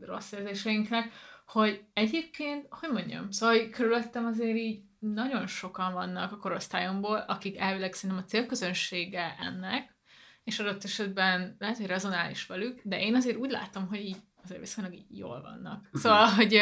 [0.02, 1.12] rossz érzéseinknek,
[1.46, 7.94] hogy egyébként, hogy mondjam, szóval körülöttem azért így nagyon sokan vannak a korosztályomból, akik elvileg
[7.94, 9.98] szerintem a célközönsége ennek,
[10.50, 14.60] és adott esetben lehet, hogy rezonális velük, de én azért úgy látom, hogy így azért
[14.60, 15.82] viszonylag így jól vannak.
[15.84, 16.02] Uh-huh.
[16.02, 16.62] Szóval, hogy,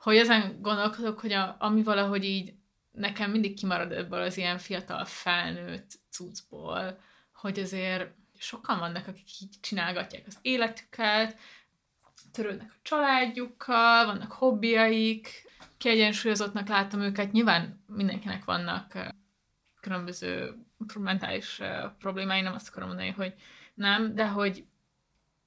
[0.00, 2.54] hogy ezen gondolkodok, hogy a, ami valahogy így
[2.92, 6.98] nekem mindig kimarad ebből az ilyen fiatal felnőtt cuccból,
[7.34, 11.38] hogy azért sokan vannak, akik így csinálgatják az életüket,
[12.32, 19.12] törődnek a családjukkal, vannak hobbiaik, kiegyensúlyozottnak látom őket, nyilván mindenkinek vannak
[19.82, 20.54] különböző
[20.98, 21.60] mentális
[21.98, 23.34] problémái, nem azt akarom mondani, hogy
[23.74, 24.64] nem, de hogy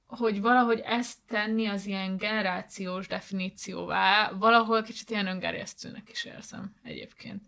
[0.06, 7.44] hogy valahogy ezt tenni az ilyen generációs definícióvá, valahol kicsit ilyen öngerjesztőnek is érzem egyébként.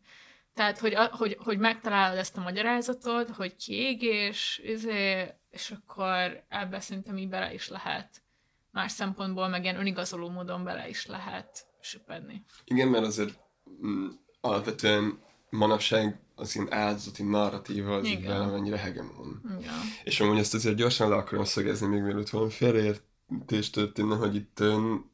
[0.55, 7.17] Tehát, hogy, hogy, hogy megtalálod ezt a magyarázatot, hogy kiégés, izé, és akkor ebbe szerintem
[7.17, 8.23] így bele is lehet.
[8.71, 12.45] Más szempontból, meg ilyen önigazoló módon bele is lehet süpedni.
[12.65, 13.39] Igen, mert azért
[13.87, 14.09] mm,
[14.41, 15.19] alapvetően
[15.51, 18.39] manapság az ilyen áldozati narratíva az így Igen.
[18.39, 19.41] valamennyire hegemon.
[19.61, 19.75] Igen.
[20.05, 24.63] És amúgy ezt azért gyorsan le akarom szögezni, még mielőtt valami félreértés történne, hogy itt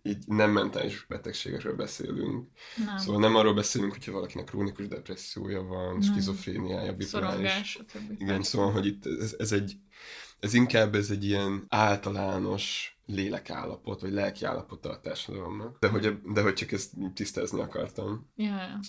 [0.03, 2.49] így nem mentális betegségekről beszélünk.
[2.87, 2.97] Nem.
[2.99, 7.79] Szóval nem arról beszélünk, hogyha valakinek krónikus depressziója van, skizofréniája, bipoláris.
[8.19, 9.77] Igen, szóval, hogy itt ez, ez egy,
[10.41, 15.79] ez inkább ez egy ilyen általános lélekállapot, vagy lelkiállapota a társadalomnak.
[15.79, 18.31] De hogy, de hogy csak ezt tisztázni akartam.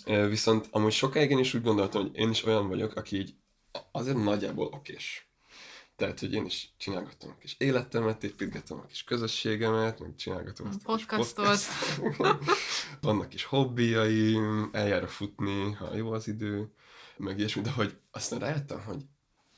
[0.06, 3.36] Ö, Viszont amúgy sokáig én is úgy gondoltam, hogy én is olyan vagyok, aki így
[3.92, 5.30] azért nagyjából okés.
[5.96, 10.82] Tehát, hogy én is csinálgatom a kis életemet, építgetem a kis közösségemet, meg csinálgatom azt
[10.84, 11.46] a kis Podcastot.
[11.46, 12.44] podcastot.
[13.02, 16.74] Vannak kis hobbiaim, eljárok futni, ha jó az idő,
[17.18, 19.02] meg ilyesmi, de hogy aztán rájöttem, hogy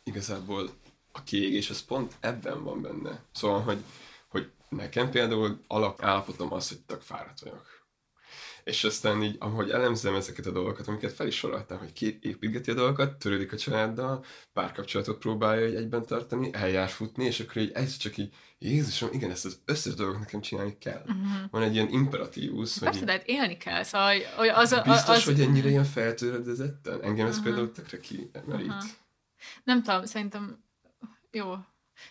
[0.04, 0.70] igazából
[1.12, 3.24] a kiégés az pont ebben van benne.
[3.32, 3.78] Szóval, hogy
[4.70, 7.76] nekem például alapállapotom az, hogy tök fáradt vagyok.
[8.64, 12.72] És aztán így, ahogy elemzem ezeket a dolgokat, amiket fel is soroltam, hogy ki építgeti
[12.72, 17.72] a dolgokat, törődik a családdal, párkapcsolatot próbálja egy egyben tartani, eljár futni, és akkor így
[17.72, 21.02] ez csak így, Jézusom, igen, ezt az összes dolgot nekem csinálni kell.
[21.02, 21.50] Uh-huh.
[21.52, 24.82] Van egy ilyen imperatívusz, hogy Persze, de hát élni kell, szóval hogy- hogy az, az,
[24.84, 27.02] biztos, az, hogy ennyire ilyen feltöredezetten?
[27.04, 27.44] Engem ez Aha.
[27.44, 28.70] például tökre kimerít.
[28.70, 28.84] Aha.
[29.64, 30.64] Nem tudom, szerintem
[31.32, 31.54] jó.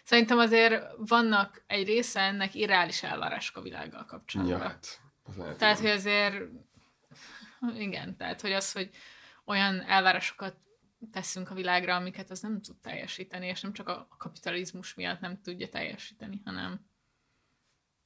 [0.05, 4.59] Szerintem azért vannak egy része ennek irreális elvárások a világgal kapcsolatban.
[4.59, 6.35] Ja, hát, az lehet, Tehát, hogy azért,
[7.77, 8.91] igen, tehát, hogy az, hogy
[9.45, 10.57] olyan elvárásokat
[11.13, 15.41] teszünk a világra, amiket az nem tud teljesíteni, és nem csak a kapitalizmus miatt nem
[15.43, 16.81] tudja teljesíteni, hanem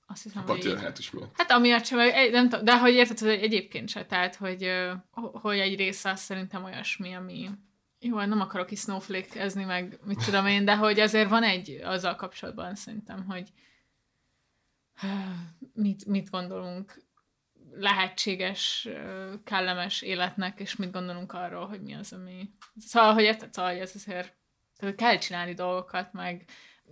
[0.06, 1.36] azt hiszem, a patriarhátus miatt.
[1.36, 1.98] Hát amiatt sem,
[2.30, 4.70] nem tudom, de hogy érted, hogy egyébként se, tehát, hogy,
[5.32, 7.50] hogy egy része az szerintem olyasmi, ami
[8.00, 12.14] jó, nem akarok is snowflake-ezni, meg mit tudom én, de hogy azért van egy azzal
[12.14, 13.52] kapcsolatban szerintem, hogy
[15.74, 17.08] mit, mit gondolunk
[17.72, 18.88] lehetséges,
[19.44, 22.50] kellemes életnek, és mit gondolunk arról, hogy mi az, ami...
[22.76, 24.38] Szóval, hogy érted, szóval, hogy ez azért
[24.76, 26.44] tehát kell csinálni dolgokat, meg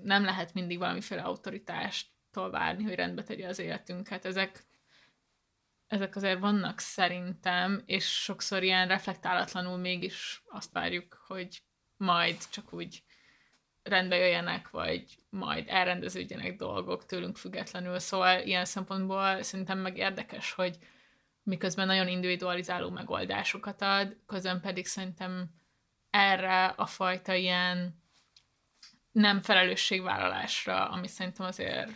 [0.03, 4.25] nem lehet mindig valamiféle autoritástól várni, hogy rendbe tegye az életünket.
[4.25, 4.65] Ezek,
[5.89, 11.63] ezek azért vannak szerintem, és sokszor ilyen reflektálatlanul mégis azt várjuk, hogy
[11.97, 13.03] majd csak úgy
[13.83, 17.99] rendbe jöjjenek, vagy majd elrendeződjenek dolgok tőlünk függetlenül.
[17.99, 20.79] Szóval ilyen szempontból szerintem meg érdekes, hogy
[21.43, 25.51] miközben nagyon individualizáló megoldásokat ad, közben pedig szerintem
[26.11, 28.03] erre a fajta ilyen
[29.13, 31.91] nem felelősségvállalásra, ami szerintem azért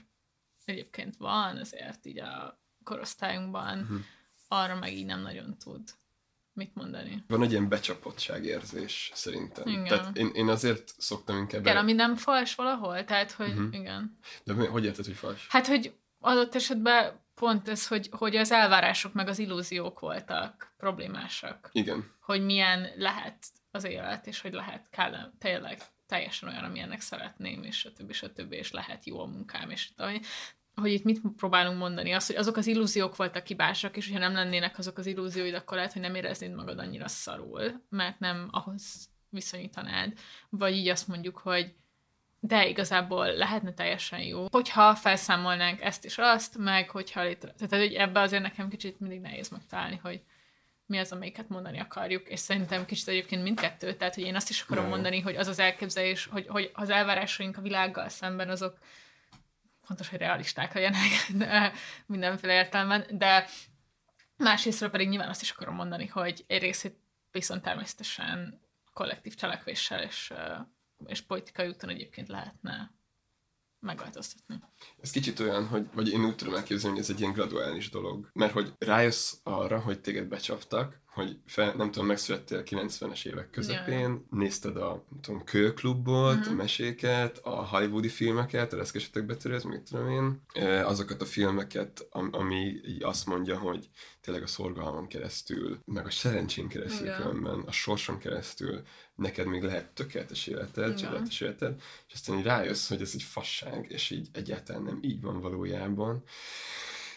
[0.64, 3.98] egyébként van, azért így a korosztályunkban, uh-huh.
[4.48, 5.82] arra meg így nem nagyon tud
[6.52, 7.24] mit mondani.
[7.28, 9.66] Van egy ilyen becsapottságérzés szerintem.
[9.66, 9.84] Igen.
[9.84, 11.60] Tehát én, én azért szoktam inkább...
[11.60, 13.74] Igen, ami nem fals valahol, tehát, hogy uh-huh.
[13.74, 14.18] igen.
[14.44, 15.46] De mi- hogy érted, hogy fals?
[15.48, 21.68] Hát, hogy adott esetben pont ez, hogy, hogy az elvárások meg az illúziók voltak problémásak.
[21.72, 22.10] Igen.
[22.20, 27.78] Hogy milyen lehet az élet, és hogy lehet kellem, tényleg teljesen olyan, amilyennek szeretném, és
[27.78, 28.12] stb.
[28.12, 28.52] stb.
[28.52, 29.92] és lehet jó a munkám, és.
[30.74, 32.12] Hogy itt mit próbálunk mondani?
[32.12, 35.76] Az, hogy azok az illúziók voltak hibásak, és hogyha nem lennének azok az illúzióid, akkor
[35.76, 40.12] lehet, hogy nem éreznéd magad annyira szarul, mert nem ahhoz viszonyítanád.
[40.48, 41.74] Vagy így azt mondjuk, hogy
[42.44, 47.52] de igazából lehetne teljesen jó, hogyha felszámolnánk ezt és azt, meg hogyha létre...
[47.52, 50.22] Tehát hogy ebbe azért nekem kicsit mindig nehéz megtalálni, hogy
[50.86, 54.60] mi az, amelyiket mondani akarjuk, és szerintem kicsit egyébként mindkettő, tehát hogy én azt is
[54.60, 58.78] akarom mondani, hogy az az elképzelés, hogy, hogy az elvárásaink a világgal szemben azok
[59.92, 61.10] fontos, hogy realisták legyenek
[61.42, 61.72] de
[62.06, 63.46] mindenféle értelemben, de
[64.36, 66.98] másrésztről pedig nyilván azt is akarom mondani, hogy egy részét
[67.30, 68.60] viszont természetesen
[68.92, 70.32] kollektív cselekvéssel és,
[71.06, 72.90] és politikai úton egyébként lehetne
[73.82, 74.60] megváltoztatni.
[75.00, 78.30] Ez kicsit olyan, hogy, vagy én úgy tudom elképzelni, hogy ez egy ilyen graduális dolog.
[78.32, 83.50] Mert hogy rájössz arra, hogy téged becsaptak, hogy fel, nem tudom, megszülettél a 90-es évek
[83.50, 84.20] közepén, Jaj.
[84.30, 86.48] nézted a, nem tudom, kőklubot, Mhm.
[86.50, 90.42] a meséket, a hollywoodi filmeket, a reszkesetek betörőt, mit tudom én,
[90.84, 93.88] azokat a filmeket, am- ami így azt mondja, hogy
[94.20, 97.20] tényleg a szorgalmon keresztül, meg a szerencsén keresztül Igen.
[97.20, 98.82] különben, a sorson keresztül
[99.22, 100.96] neked még lehet tökéletes életed, Igen.
[100.96, 105.20] csodálatos életed, és aztán így rájössz, hogy ez egy fasság, és így egyáltalán nem így
[105.20, 106.22] van valójában.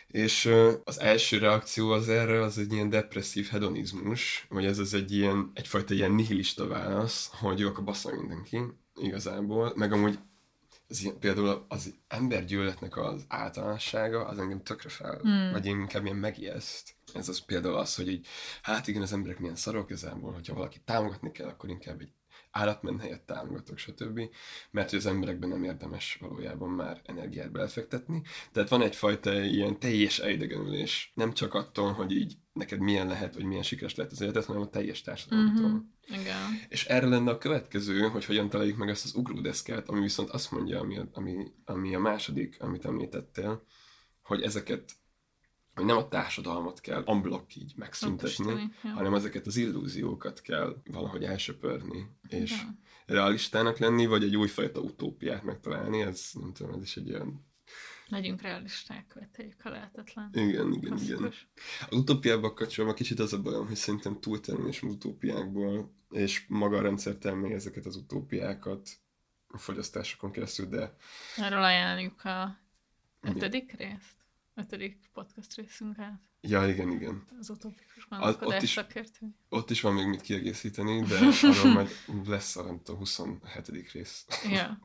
[0.07, 0.51] És
[0.83, 5.51] az első reakció az erre az egy ilyen depresszív hedonizmus, vagy ez az egy ilyen,
[5.53, 8.59] egyfajta ilyen nihilista válasz, hogy jó, akkor bassza mindenki
[8.95, 10.19] igazából, meg amúgy
[10.87, 15.51] az ilyen, például az embergyűlöletnek az általánossága, az engem tökre fel, hmm.
[15.51, 16.94] vagy én inkább ilyen megijeszt.
[17.15, 18.27] Ez az például az, hogy így,
[18.61, 22.11] hát igen, az emberek milyen szarok igazából, hogyha valaki támogatni kell, akkor inkább egy
[22.51, 24.21] állatment helyett támogatok, stb.
[24.71, 28.21] Mert hogy az emberekben nem érdemes valójában már energiát belefektetni.
[28.51, 31.11] Tehát van egyfajta ilyen teljes elidegenülés.
[31.15, 34.61] Nem csak attól, hogy így neked milyen lehet, vagy milyen sikeres lehet az életed, hanem
[34.61, 35.69] a teljes társadalomtól.
[35.69, 36.21] Mm-hmm.
[36.21, 36.59] Igen.
[36.69, 40.51] És erre lenne a következő, hogy hogyan találjuk meg ezt az ugródeszkát, ami viszont azt
[40.51, 43.65] mondja, ami ami, ami a második, amit említettél,
[44.23, 44.91] hogy ezeket
[45.75, 48.89] hogy nem a társadalmat kell unblock így megszüntetni, ja.
[48.89, 52.75] hanem ezeket az illúziókat kell valahogy elsöpörni, és ja.
[53.05, 57.45] realistának lenni, vagy egy újfajta utópiát megtalálni, ez nem tudom, ez is egy olyan
[58.07, 60.29] Legyünk realisták, veteljük a lehetetlen.
[60.33, 61.07] Igen, igen, Klasszikus.
[61.09, 61.87] igen.
[61.89, 66.81] Az utópiában kapcsolatban kicsit az a bajom, hogy szerintem túltermelés az utópiákból, és maga a
[66.81, 68.89] rendszer termeli ezeket az utópiákat
[69.47, 70.95] a fogyasztásokon keresztül, de...
[71.37, 72.57] Erről ajánljuk a
[73.21, 74.24] ötödik részt?
[74.55, 76.13] Ötödik podcast részünket.
[76.41, 77.23] Ja, igen, igen.
[77.39, 78.07] Az utópikus
[78.39, 79.27] ott is, szakértő.
[79.49, 81.89] Ott is van még mit kiegészíteni, de arról majd
[82.25, 83.91] lesz a, nem tudom, 27.
[83.93, 84.25] rész.
[84.49, 84.79] ja.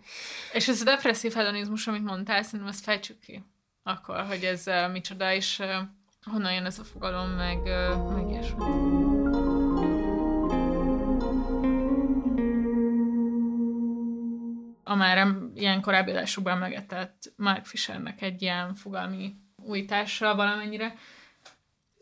[0.52, 3.44] És ez a depresszív hedonizmus, amit mondtál, szerintem ezt fejtsük ki.
[3.82, 5.74] Akkor, hogy ez uh, micsoda, és uh,
[6.22, 8.64] honnan jön ez a fogalom, meg, uh, meg ilyesmi.
[14.90, 20.94] a már ilyen korábbi adásokban megetett Mark Fishernek egy ilyen fogalmi újításra valamennyire.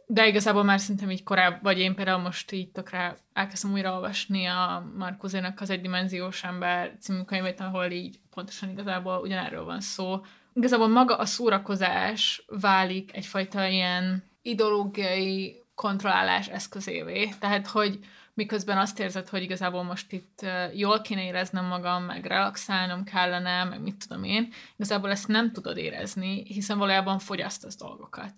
[0.06, 4.46] De igazából már szerintem így korábban, vagy én például most így tökre elkezdtem újra olvasni
[4.46, 10.20] a Markuzénak az Egydimenziós ember című könyvét, ahol így pontosan igazából ugyanerről van szó.
[10.52, 17.28] Igazából maga a szórakozás válik egyfajta ilyen ideológiai kontrollálás eszközévé.
[17.38, 17.98] Tehát, hogy
[18.38, 23.80] miközben azt érzed, hogy igazából most itt jól kéne éreznem magam, meg relaxálnom kellene, meg
[23.80, 28.32] mit tudom én, igazából ezt nem tudod érezni, hiszen valójában fogyasztasz dolgokat.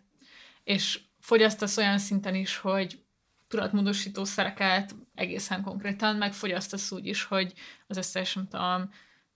[0.64, 3.02] És fogyasztasz olyan szinten is, hogy
[3.48, 7.52] tudatmódosító szereket egészen konkrétan, meg fogyasztasz úgy is, hogy
[7.86, 8.90] az összes, nem tudom,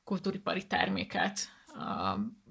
[0.04, 1.38] kultúripari terméket,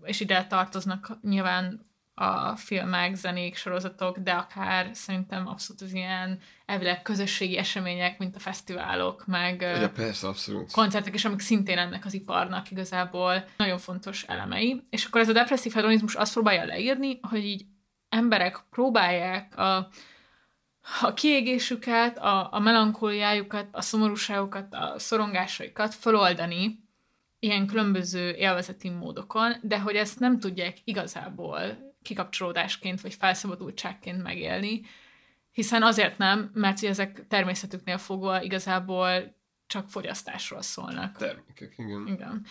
[0.03, 7.01] és ide tartoznak nyilván a filmek, zenék, sorozatok, de akár szerintem abszolút az ilyen elvileg
[7.01, 10.71] közösségi események, mint a fesztiválok, meg ja, persze, abszolút.
[10.71, 14.83] koncertek is, amik szintén ennek az iparnak igazából nagyon fontos elemei.
[14.89, 17.65] És akkor ez a depresszív hedonizmus azt próbálja leírni, hogy így
[18.09, 19.75] emberek próbálják a,
[21.01, 26.81] a kiégésüket, a, a melankóliájukat, a szomorúságukat, a szorongásaikat feloldani
[27.39, 34.81] ilyen különböző élvezeti módokon, de hogy ezt nem tudják igazából kikapcsolódásként vagy felszabadultságként megélni,
[35.51, 39.35] hiszen azért nem, mert hogy ezek természetüknél fogva igazából
[39.67, 41.17] csak fogyasztásról szólnak.
[41.17, 42.07] Termékek, igen.
[42.07, 42.45] Igen.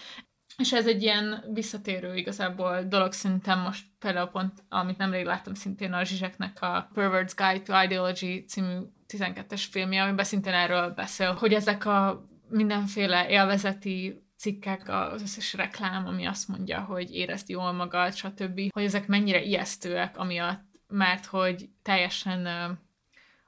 [0.56, 5.92] És ez egy ilyen visszatérő igazából dolog szerintem most például pont, amit nemrég láttam szintén
[5.92, 11.52] a Zsizseknek a Pervert's Guide to Ideology című 12-es filmje, amiben szintén erről beszél, hogy
[11.52, 18.14] ezek a mindenféle élvezeti cikkek, az összes reklám, ami azt mondja, hogy érezd jól magad,
[18.14, 22.46] stb., hogy ezek mennyire ijesztőek, amiatt, mert hogy teljesen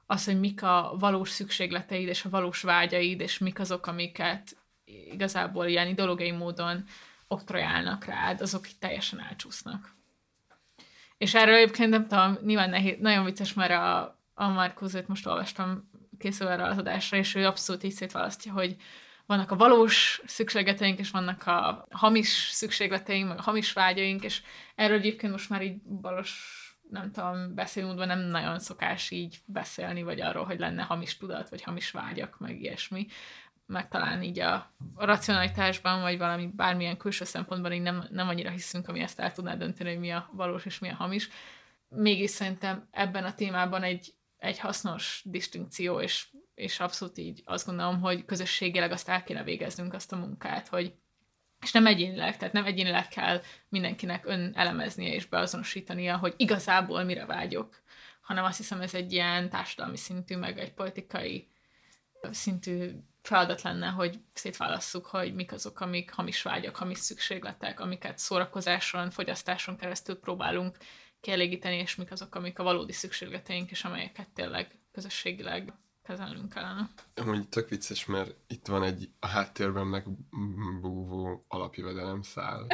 [0.05, 4.57] az, hogy mik a valós szükségleteid és a valós vágyaid, és mik azok, amiket
[5.11, 6.83] igazából ilyen ideológiai módon
[7.27, 9.93] oktrojálnak rád, azok itt teljesen elcsúsznak.
[11.17, 15.89] És erről egyébként nem tudom, nyilván nehéz, nagyon vicces, mert a, a Markózét most olvastam
[16.19, 18.75] készül erre az adásra, és ő abszolút így szétválasztja, hogy
[19.25, 24.41] vannak a valós szükségleteink, és vannak a hamis szükségleteink, meg a hamis vágyaink, és
[24.75, 26.59] erről egyébként most már így valós
[26.89, 31.61] nem tudom, beszélmódban nem nagyon szokás így beszélni, vagy arról, hogy lenne hamis tudat, vagy
[31.61, 33.07] hamis vágyak, meg ilyesmi.
[33.67, 38.87] Meg talán így a racionalitásban, vagy valami bármilyen külső szempontban így nem, nem annyira hiszünk,
[38.87, 41.29] ami ezt el tudná dönteni, hogy mi a valós és mi a hamis.
[41.87, 48.01] Mégis szerintem ebben a témában egy, egy hasznos distinkció, és és abszolút így azt gondolom,
[48.01, 50.93] hogy közösségileg azt el kéne végeznünk azt a munkát, hogy
[51.61, 57.25] és nem egyénileg, tehát nem egyénileg kell mindenkinek ön elemeznie és beazonosítania, hogy igazából mire
[57.25, 57.81] vágyok,
[58.21, 61.47] hanem azt hiszem ez egy ilyen társadalmi szintű, meg egy politikai
[62.31, 62.89] szintű
[63.21, 69.77] feladat lenne, hogy szétválasszuk, hogy mik azok, amik hamis vágyak, hamis szükségletek, amiket szórakozáson, fogyasztáson
[69.77, 70.77] keresztül próbálunk
[71.19, 75.73] kielégíteni, és mik azok, amik a valódi szükségleteink, és amelyeket tényleg közösségileg
[76.05, 76.89] kezelnünk kellene.
[77.15, 82.67] Amúgy tök vicces, mert itt van egy a háttérben megbúvó alapjövedelem szál.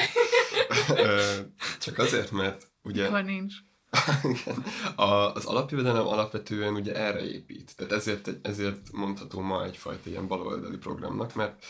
[1.80, 3.04] Csak azért, mert ugye...
[3.04, 3.54] Mikor nincs.
[4.96, 7.76] A, az alapjövedelem alapvetően ugye erre épít.
[7.76, 11.66] Tehát ezért, ezért mondható ma egyfajta ilyen baloldali programnak, mert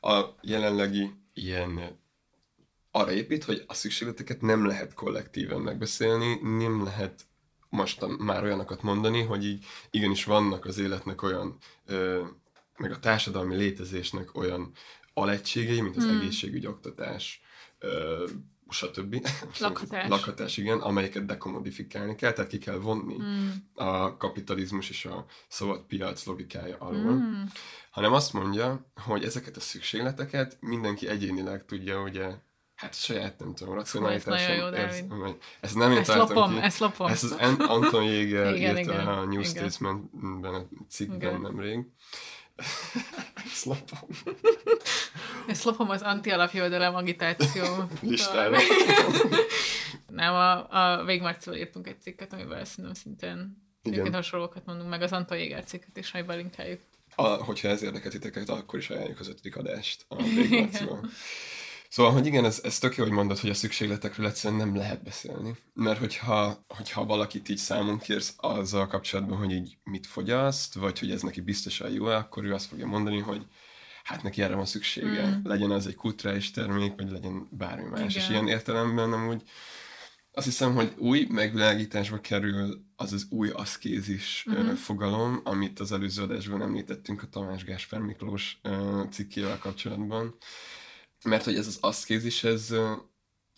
[0.00, 1.98] a jelenlegi ilyen
[2.90, 7.26] arra épít, hogy a szükségleteket nem lehet kollektíven megbeszélni, nem lehet
[7.70, 11.56] most már olyanokat mondani, hogy így igenis vannak az életnek olyan,
[11.86, 12.22] ö,
[12.76, 14.72] meg a társadalmi létezésnek olyan
[15.14, 16.18] alegységei, mint az Hmm.
[16.18, 17.40] egészségügy, oktatás,
[17.78, 18.24] ö,
[18.68, 19.26] stb.
[19.58, 20.08] Lakhatás.
[20.08, 23.48] Lakhatás, igen, amelyeket dekomodifikálni kell, tehát ki kell vonni Mm.
[23.74, 27.42] a kapitalizmus és a szabad piac logikája alól, Mm.
[27.90, 32.34] hanem azt mondja, hogy ezeket a szükségleteket mindenki egyénileg tudja, ugye,
[32.80, 33.94] hát saját, nem tudom, jó, ez,
[35.60, 36.60] ez nem én Ezt találtam lopom, ki.
[36.62, 37.06] ezt lopom.
[37.06, 39.44] Ezt az An- Anton Jäger Igen, írta igen, a New igen.
[39.44, 41.40] Statesman-ben a cikkben Igen.
[41.40, 41.78] nemrég.
[43.52, 44.08] Ezt lopom.
[45.46, 47.64] Ezt lopom az anti-alapjövedelem agitáció.
[48.00, 48.58] Listára.
[50.06, 54.12] Nem, a, a Végmarcival írtunk egy cikket, amivel szerintem szintén Igen.
[54.12, 56.80] hasonlókat mondunk, meg az Anton Jéger cikket is, majd belinkeljük.
[57.14, 61.10] A, hogyha ez érdekel titeket, akkor is ajánljuk az ötödik adást a Végmarcival.
[61.90, 65.02] Szóval, hogy igen, ez, ez tök jó, hogy mondod, hogy a szükségletekről egyszerűen nem lehet
[65.02, 65.56] beszélni.
[65.74, 71.10] Mert hogyha, hogyha valakit így számon kérsz azzal kapcsolatban, hogy így mit fogyaszt, vagy hogy
[71.10, 73.46] ez neki biztosan jó akkor ő azt fogja mondani, hogy
[74.04, 75.26] hát neki erre van szüksége.
[75.26, 75.40] Mm.
[75.44, 78.00] Legyen az egy kulturális termék, vagy legyen bármi más.
[78.00, 78.22] Igen.
[78.22, 79.42] És ilyen értelemben nem úgy
[80.32, 84.74] azt hiszem, hogy új megvilágításba kerül az az új aszkézis uh-huh.
[84.74, 88.60] fogalom, amit az előző adásban említettünk a Tamás Gáspár Miklós
[89.10, 90.34] cikkével kapcsolatban.
[91.24, 92.92] Mert hogy ez az aszkézis, ez ö,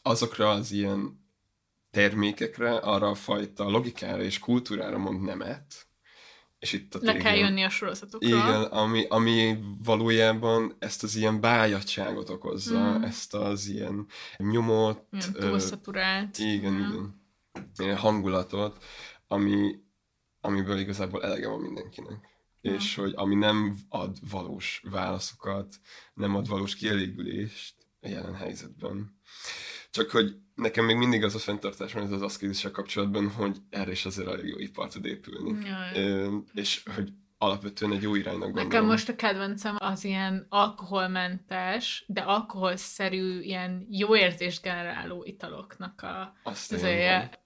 [0.02, 1.20] azokra az ilyen
[1.90, 5.86] termékekre, arra a fajta logikára és kultúrára mond nemet.
[6.58, 8.28] És itt a Le kell jönni a sorozatokra.
[8.28, 13.02] igen, ami, ami valójában ezt az ilyen bájatságot okozza, Mm.
[13.02, 14.06] ezt az ilyen
[14.36, 16.38] nyomott, Ilyen ö, túlszaturált.
[16.38, 16.78] igen, Mm.
[16.78, 17.20] igen.
[17.76, 18.84] Ilyen hangulatot,
[19.28, 19.74] ami,
[20.40, 22.28] amiből igazából elege van mindenkinek.
[22.62, 22.72] Ja.
[22.72, 25.76] És hogy ami nem ad valós válaszokat,
[26.14, 29.20] nem ad valós kielégülést a jelen helyzetben.
[29.90, 33.90] Csak hogy nekem még mindig az a fenntartás van ez az aszkézissel kapcsolatban, hogy erre
[33.90, 35.66] is azért elég jó ipar tud épülni.
[35.66, 36.30] Jaj.
[36.52, 38.68] És hogy alapvetően egy jó iránynak gondolom.
[38.68, 46.34] Nekem most a kedvencem az ilyen alkoholmentes, de alkoholszerű, ilyen jó érzést generáló italoknak a
[46.42, 46.82] Azt az.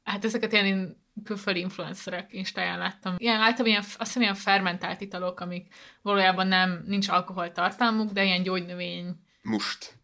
[0.02, 3.14] Hát ezeket ilyen külföldi influencerek instáján láttam.
[3.18, 8.42] Ilyen általában ilyen, azt hiszem ilyen fermentált italok, amik valójában nem, nincs alkoholtartalmuk, de ilyen
[8.42, 9.94] gyógynövény Must.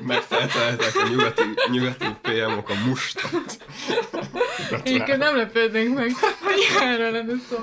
[0.00, 3.64] Megfelteltek a nyugati, nyugati PM-ok a mustot.
[4.84, 6.10] Egyébként nem lepődnénk meg,
[6.42, 7.56] hogy erről lenne szó.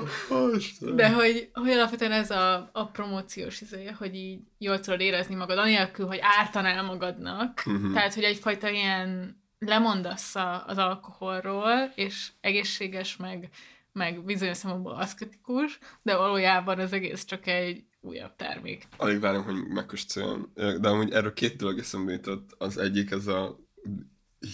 [0.94, 5.58] De hogy, hogy alapvetően ez a, a promóciós izéje, hogy így jól tudod érezni magad,
[5.58, 7.62] anélkül, hogy ártanál magadnak.
[7.64, 7.92] Mhm.
[7.92, 10.34] Tehát, hogy egyfajta ilyen lemondasz
[10.66, 13.48] az alkoholról, és egészséges, meg,
[13.92, 18.88] meg bizonyos szempontból aszketikus, de valójában az egész csak egy újabb termék.
[18.96, 20.52] Alig várom, hogy megkóstoljam.
[20.54, 22.54] De amúgy erről két dolog eszembe jutott.
[22.58, 23.58] Az egyik ez a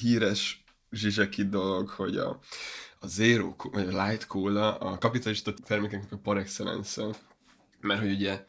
[0.00, 2.38] híres zsizseki dolog, hogy a,
[3.00, 7.02] a Zero, vagy a Light Cola a kapitalista termékeknek a par excellence
[7.80, 8.44] mert hogy ugye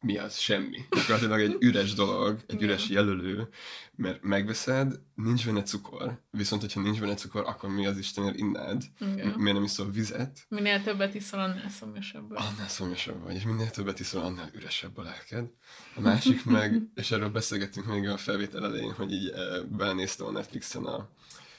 [0.00, 0.36] mi az?
[0.36, 0.78] Semmi.
[0.90, 3.48] Gyakorlatilag egy üres dolog, egy üres jelölő,
[3.94, 8.84] mert megveszed, nincs benne cukor, viszont hogyha nincs benne cukor, akkor mi az Istenért innád?
[9.00, 9.28] Igen.
[9.28, 10.46] Miért nem iszol vizet?
[10.48, 12.28] Minél többet iszol, annál szomjasabb.
[12.28, 12.38] vagy.
[12.38, 15.50] Annál szomjasabb vagy, és minél többet iszol, annál üresebb a lelked.
[15.94, 20.30] A másik meg, és erről beszélgettünk még a felvétel elején, hogy így eh, belenéztem a
[20.30, 21.10] Netflixen a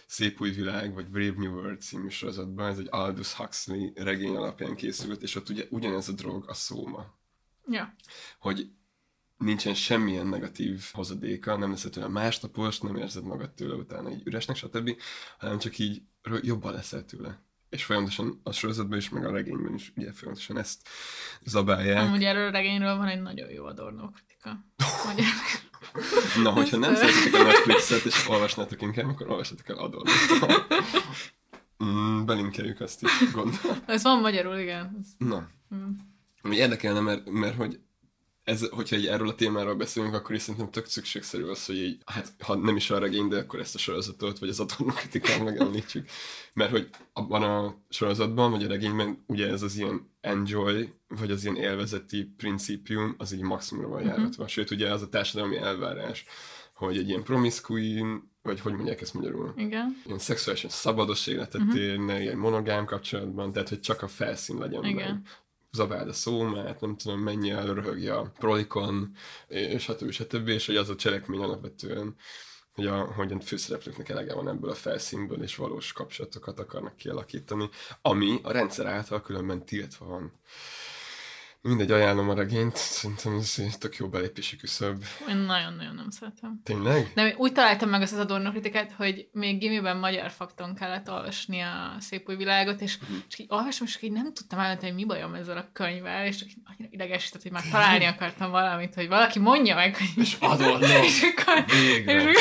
[0.05, 4.75] Szép új világ, vagy Brave New World című sorozatban, ez egy Aldous Huxley regény alapján
[4.75, 7.18] készült, és ott ugye ugyanez a drog a szóma,
[7.69, 7.93] Ja.
[8.39, 8.69] hogy
[9.37, 14.55] nincsen semmilyen negatív hozadéka, nem leszel tőle másnapos, nem érzed magad tőle utána így üresnek,
[14.55, 15.01] stb.,
[15.37, 16.01] hanem csak így
[16.41, 17.39] jobban leszel tőle.
[17.69, 20.89] És folyamatosan a sorozatban is, meg a regényben is ugye folyamatosan ezt
[21.43, 22.07] zabálják.
[22.07, 24.65] Amúgy erről a regényről van egy nagyon jó adornó kritika.
[26.43, 30.13] Na, hogyha nem szeretitek a Netflixet, és olvasnátok inkább, akkor olvassátok el Adornot.
[31.83, 33.77] Mm, belinkeljük azt is, gondolom.
[33.85, 34.99] ez van magyarul, igen.
[35.17, 35.89] Na, mm.
[36.41, 37.79] Ami érdekelne, mert, mert hogy
[38.43, 42.01] ez, hogyha egy erről a témáról beszélünk, akkor is szerintem tök szükségszerű az, hogy így,
[42.05, 45.43] hát ha nem is a regény, de akkor ezt a sorozatot, vagy az Adorno kritikát
[45.43, 46.09] megemlítsük.
[46.53, 51.43] Mert hogy abban a sorozatban, vagy a regényben, ugye ez az ilyen enjoy, vagy az
[51.43, 54.07] ilyen élvezeti principium, az így maximumra van Mhm.
[54.09, 54.47] járatva.
[54.47, 56.25] Sőt, ugye az a társadalmi elvárás,
[56.73, 59.53] hogy egy ilyen promiscuin, vagy hogy mondják ezt magyarul?
[59.57, 60.01] Igen.
[60.05, 61.69] ilyen szexuálisan szabados életet Mhm.
[61.69, 61.83] uh-huh.
[61.83, 64.95] élne, ilyen monogám kapcsolatban, tehát hogy csak a felszín legyen Igen.
[65.13, 65.21] meg.
[65.71, 69.15] Zabáld a szómát, nem tudom, menj el, röhögj a prolikon,
[69.77, 70.11] stb.
[70.11, 70.47] stb.
[70.47, 72.15] És hogy az a cselekmény alapvetően
[72.79, 77.69] hogy a, hogy a főszereplőknek elege van ebből a felszínből, és valós kapcsolatokat akarnak kialakítani,
[78.01, 80.39] ami a rendszer által különben tiltva van.
[81.61, 85.03] Mindegy, ajánlom a regényt, szerintem ez egy tök jó belépési küszöb.
[85.29, 86.61] Én nagyon-nagyon nem szeretem.
[86.63, 87.11] Tényleg?
[87.15, 91.59] De úgy találtam meg azt az Adorno kritikát, hogy még gimiben magyar fakton kellett olvasni
[91.59, 93.13] a szép új világot, és Mhm.
[93.27, 96.35] csak így olvastam, és így nem tudtam eldönteni, hogy mi bajom ezzel a könyvvel, és
[96.35, 101.03] csak annyira idegesített, hogy már találni akartam valamit, hogy valaki mondja meg, hogy És Adorno!
[101.03, 102.29] és akkor, Végre!
[102.29, 102.37] és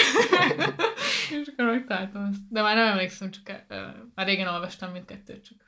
[1.40, 2.40] és akkor megtaláltam ezt.
[2.50, 3.76] De már nem emlékszem, csak uh,
[4.14, 5.66] már régen olvastam mindkettőt, csak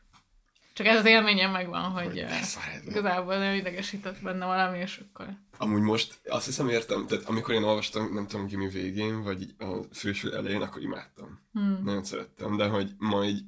[0.81, 5.26] csak ez az élményem megvan, hogy Hogy uh, igazából nem idegesített benne valami, és akkor...
[5.59, 9.55] Amúgy most azt hiszem értem, tehát amikor én olvastam, nem tudom, gimi végén, vagy így
[9.59, 11.41] a főső elején, akkor imádtam.
[11.53, 11.81] Hmm.
[11.85, 13.39] Nagyon szerettem, de hogy majd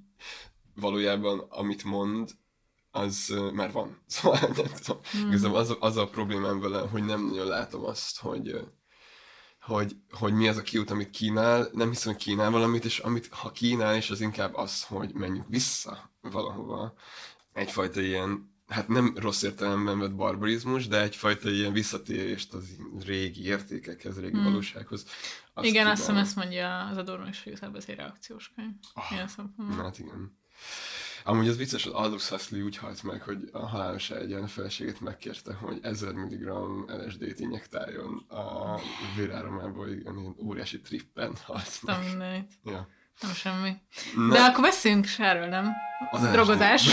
[0.74, 2.30] valójában amit mond,
[2.90, 4.02] az ö, már van.
[4.06, 5.00] Szóval nem tudom.
[5.12, 5.28] Hmm.
[5.28, 8.68] Igazából az, a- az a problémám vele, hogy nem nagyon látom azt, hogy,
[9.62, 11.68] hogy, hogy mi az a kiút, amit kínál.
[11.72, 15.48] Nem hiszem, hogy kínál valamit, és amit ha kínál, és az inkább az, hogy menjünk
[15.48, 16.94] vissza valahova.
[17.52, 22.64] Egyfajta ilyen hát nem rossz értelemben vett barbarizmus, de egyfajta ilyen visszatérést az
[23.04, 24.44] régi értékekhez, régi Hmm.
[24.44, 25.06] valósághoz.
[25.54, 26.96] Azt Igen, azt hiszem ezt mondja az
[27.28, 28.72] is, hogy igazából ez egy reakciós könyv.
[29.10, 29.84] Ilyen szempontból.
[29.84, 30.38] Hát igen.
[31.24, 35.00] Amúgy az vicces, az Aldous Huxley úgy halt meg, hogy a halálos egyen a feleségét
[35.00, 36.48] megkérte, hogy 1000 mg
[36.86, 38.78] LSD-t injektáljon a
[39.16, 42.04] véráramából, ilyen óriási trippen halt meg.
[42.08, 42.52] mindenit.
[42.64, 42.88] Ja.
[43.20, 43.76] Nem semmi.
[44.16, 45.72] Na, De akkor beszéljünk is erről, nem?
[46.10, 46.30] az.
[46.30, 46.86] Drogozás.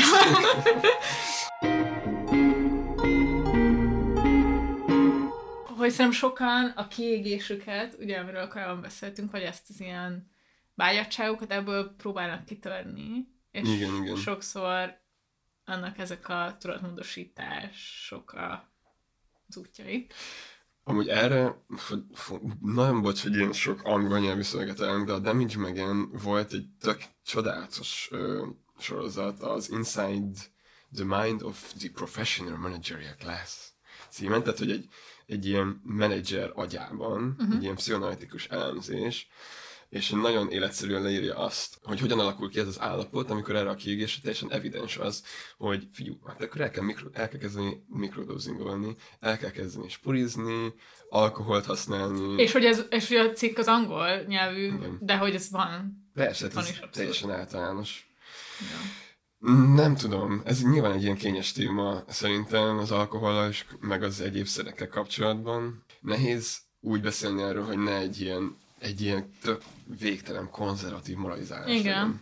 [5.77, 10.32] hogy szerintem sokan a kiégésüket, ugye amiről korábban beszéltünk, vagy ezt az ilyen
[10.75, 14.15] vágyadságokat ebből próbálnak kitörni, és Igen, igen.
[14.15, 14.99] sokszor
[15.65, 18.71] annak ezek a tudatmódosítások a,
[19.47, 20.07] az útjai.
[20.83, 21.63] Amúgy erre,
[22.61, 26.67] nagyon bocs, hogy ilyen sok angol nyelvű szöveget elmondok, de a Damage Megen volt egy
[26.79, 28.47] tök csodálatos ö,
[28.79, 30.39] sorozat, az Inside
[30.93, 33.71] the Mind of the Professional Managerial Class
[34.09, 34.87] címen, tehát hogy egy,
[35.25, 37.55] egy ilyen menedzser agyában, uh-huh.
[37.55, 39.27] egy ilyen pszichoanalitikus elemzés,
[39.89, 43.75] és nagyon életszerűen leírja azt, hogy hogyan alakul ki ez az állapot, amikor erre a
[43.75, 45.23] kiégésre teljesen evidens az,
[45.57, 50.73] hogy figyú, hát akkor el kell, mikro, el kell kezdeni mikrodózingolni, el kell kezdeni spurizni,
[51.09, 52.41] alkoholt használni.
[52.41, 54.97] És hogy, ez, és hogy a cikk az angol nyelvű, Igen.
[55.01, 56.07] de hogy ez van.
[56.13, 56.95] Persze, hát van ez is abszolút.
[56.95, 58.09] teljesen általános.
[58.59, 59.07] Ja.
[59.73, 64.45] Nem tudom, ez nyilván egy ilyen kényes téma szerintem az alkohollal és meg az egyéb
[64.45, 65.83] szerekkel kapcsolatban.
[66.01, 69.61] Nehéz úgy beszélni erről, hogy ne egy ilyen, egy ilyen tök
[69.99, 71.82] végtelen konzervatív moralizálás Igen.
[71.82, 72.21] legyen.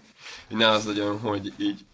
[0.49, 1.85] Ne az legyen, hogy így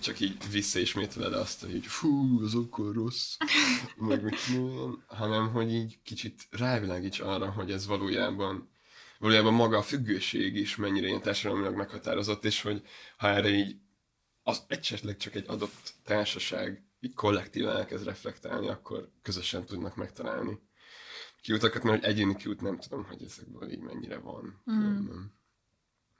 [0.00, 3.36] csak így visszaismételed azt, hogy így, fú, az akkor rossz,
[3.96, 8.72] meg mit tudom, hanem hogy így kicsit rávilágíts arra, hogy ez valójában
[9.18, 12.82] valójában maga a függőség is mennyire ilyen társadalmilag meghatározott, és hogy
[13.16, 13.76] ha erre így
[14.42, 20.58] az esetleg csak egy adott társaság így kollektívan elkezd reflektálni, akkor közösen tudnak megtalálni
[21.44, 24.62] kiutakat, mert hogy egyéni kiút nem tudom, hogy ezekből így mennyire van.
[24.70, 25.06] Mm.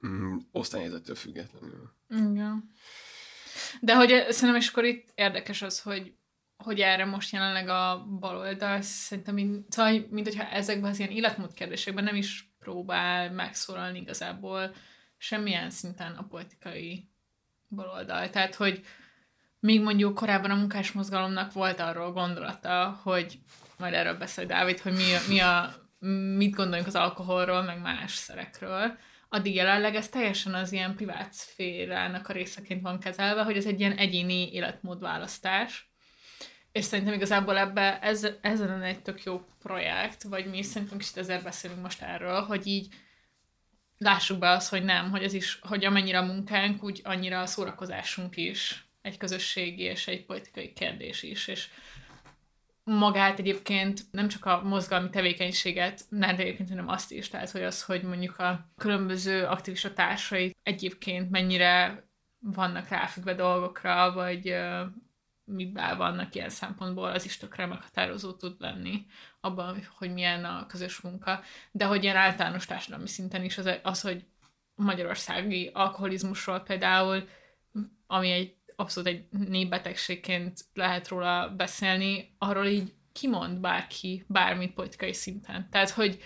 [0.06, 1.92] Mm, osztályhelyzettől függetlenül.
[2.08, 2.70] Igen.
[3.80, 6.14] De hogy szerintem és akkor itt érdekes az, hogy
[6.56, 11.52] hogy erre most jelenleg a baloldal szerintem, mint, szóval, mint hogyha ezekben az ilyen életmód
[11.52, 14.74] kérdésekben nem is próbál megszólalni igazából
[15.16, 17.08] semmilyen szinten a politikai
[17.68, 18.30] baloldal.
[18.30, 18.84] Tehát, hogy
[19.60, 23.38] míg mondjuk korábban a munkásmozgalomnak volt arról gondolata, hogy
[23.78, 25.74] majd erről beszél Dávid, hogy mi a, mi a,
[26.36, 28.96] mit gondoljunk az alkoholról, meg más szerekről,
[29.28, 33.80] addig jelenleg ez teljesen az ilyen privát szférának a részeként van kezelve, hogy ez egy
[33.80, 35.88] ilyen egyéni életmódválasztás.
[36.72, 41.16] És szerintem igazából ebbe ez, ez lenne egy tök jó projekt, vagy mi szerintem kicsit
[41.16, 42.94] ezért beszélünk most erről, hogy így
[43.98, 47.46] lássuk be azt, hogy nem, hogy ez is, hogy amennyire a munkánk, úgy annyira a
[47.46, 51.68] szórakozásunk is egy közösségi és egy politikai kérdés is, és
[52.84, 57.84] magát egyébként nem csak a mozgalmi tevékenységet, de egyébként hanem azt is, tehát hogy az,
[57.84, 62.04] hogy mondjuk a különböző aktivista társai egyébként mennyire
[62.38, 64.84] vannak ráfüggve dolgokra, vagy ö,
[65.44, 69.06] miben vannak ilyen szempontból, az is tökre meghatározó tud lenni
[69.40, 71.40] abban, hogy milyen a közös munka.
[71.72, 74.24] De hogy ilyen általános társadalmi szinten is az, az hogy
[74.74, 77.28] magyarországi alkoholizmusról például,
[78.06, 85.68] ami egy abszolút egy népbetegségként lehet róla beszélni, arról így kimond bárki bármit politikai szinten.
[85.70, 86.22] Tehát, hogy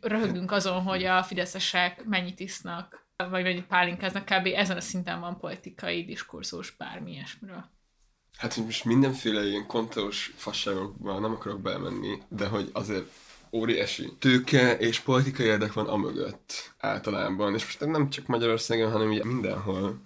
[0.00, 4.46] röhögünk azon, hogy a fideszesek mennyit isznak, vagy mennyit pálinkáznak, kb.
[4.54, 7.64] ezen a szinten van politikai diskurzus bármi ilyesmiről.
[8.36, 13.10] Hát, hogy most mindenféle ilyen konteós fasságokba nem akarok belemenni, de hogy azért
[13.52, 19.24] óriási tőke és politikai érdek van amögött általában, és most nem csak Magyarországon, hanem ugye
[19.24, 20.00] mindenhol,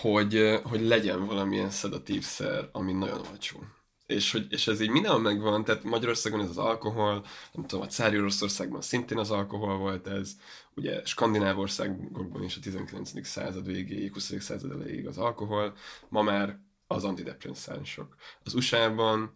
[0.00, 3.64] hogy, hogy legyen valamilyen szedatív szer, ami nagyon olcsó.
[4.06, 7.88] És, hogy, és ez így mindenhol megvan, tehát Magyarországon ez az alkohol, nem tudom, a
[7.88, 10.32] cári Oroszországban szintén az alkohol volt ez,
[10.74, 13.26] ugye Skandináv országokban is a 19.
[13.26, 14.42] század végéig, 20.
[14.42, 15.76] század elejéig az alkohol,
[16.08, 18.16] ma már az antidepresszánsok.
[18.44, 19.32] Az USA-ban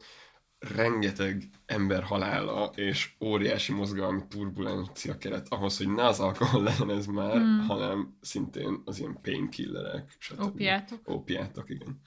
[0.58, 7.06] rengeteg ember halála és óriási mozgalmi turbulencia kellett ahhoz, hogy ne az alkohol legyen ez
[7.06, 7.58] már, mm.
[7.58, 10.40] hanem szintén az ilyen painkillerek, stb.
[10.40, 11.00] Opiátok.
[11.04, 12.00] Opiátok, igen.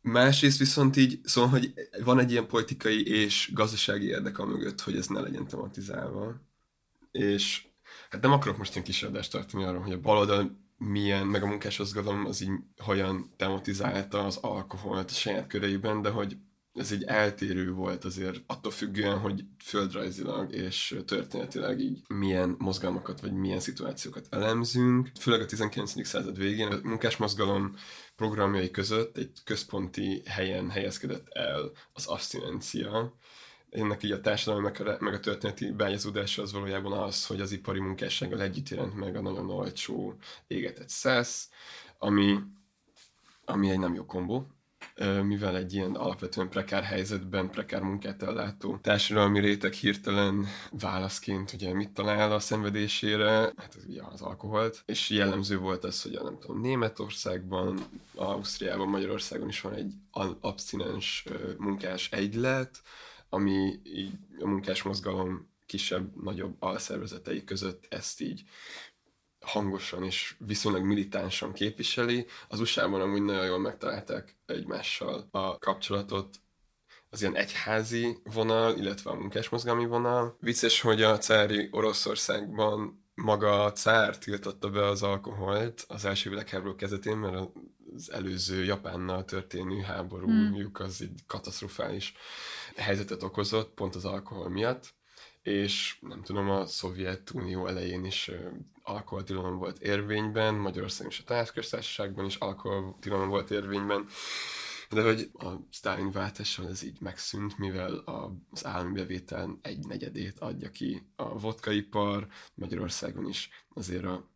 [0.00, 1.72] Másrészt viszont így, szóval, hogy
[2.04, 6.34] van egy ilyen politikai és gazdasági érdek a mögött, hogy ez ne legyen tematizálva.
[7.10, 7.66] És
[8.10, 11.46] hát nem akarok most ilyen kis adást tartani arról, hogy a baloldal milyen, meg a
[11.46, 16.36] munkásozgalom az így hogyan tematizálta az alkoholt a saját köreiben, de hogy
[16.76, 23.32] ez egy eltérő volt azért attól függően, hogy földrajzilag és történetileg így milyen mozgalmakat vagy
[23.32, 25.10] milyen szituációkat elemzünk.
[25.20, 26.06] Főleg a 19.
[26.06, 27.74] század végén a munkásmozgalom
[28.16, 33.14] programjai között egy központi helyen helyezkedett el az abstinencia,
[33.70, 37.80] ennek így a társadalmi meg meg a történeti beágyazódása az valójában az, hogy az ipari
[37.80, 40.14] munkássággal együtt jelent meg a nagyon olcsó
[40.46, 41.48] égetett szesz,
[41.98, 42.38] ami,
[43.44, 44.46] ami egy nem jó kombó,
[45.22, 51.90] mivel egy ilyen alapvetően prekár helyzetben, prekár munkát ellátó társadalmi réteg hirtelen válaszként ugye mit
[51.90, 56.38] talál a szenvedésére, hát ez ugye az alkoholt, és jellemző volt az, hogy a nem
[56.38, 57.78] tudom, Németországban,
[58.14, 59.92] Ausztriában, Magyarországon is van egy
[60.40, 61.24] abstinens
[61.58, 62.82] munkás egylet,
[63.28, 68.42] ami így a munkás mozgalom kisebb, nagyobb alszervezetei között ezt így
[69.46, 72.26] hangosan és viszonylag militánsan képviseli.
[72.48, 76.40] Az USA-ban amúgy nagyon jól megtalálták egymással a kapcsolatot,
[77.10, 80.36] az ilyen egyházi vonal, illetve a munkásmozgalmi vonal.
[80.40, 86.74] Vicces, hogy a cári Oroszországban maga a cár tiltotta be az alkoholt az első világháború
[86.74, 87.50] kezdetén, mert
[87.94, 92.14] az előző Japánnal történő háborújuk az egy katasztrofális
[92.76, 94.94] helyzetet okozott, pont az alkohol miatt
[95.46, 98.30] és nem tudom, a Szovjetunió elején is
[98.82, 104.06] alkoholtilalom volt érvényben, Magyarországon és a társköztársaságban is alkoholtilalom volt érvényben,
[104.90, 107.94] de hogy a Stalin váltással ez így megszűnt, mivel
[108.50, 114.30] az állami bevétel egy negyedét adja ki a vodkaipar, Magyarországon is azért a,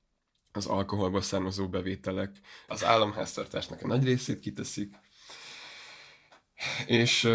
[0.53, 2.31] az alkoholból származó bevételek
[2.67, 4.95] az államháztartásnak a nagy részét kiteszik,
[6.87, 7.29] és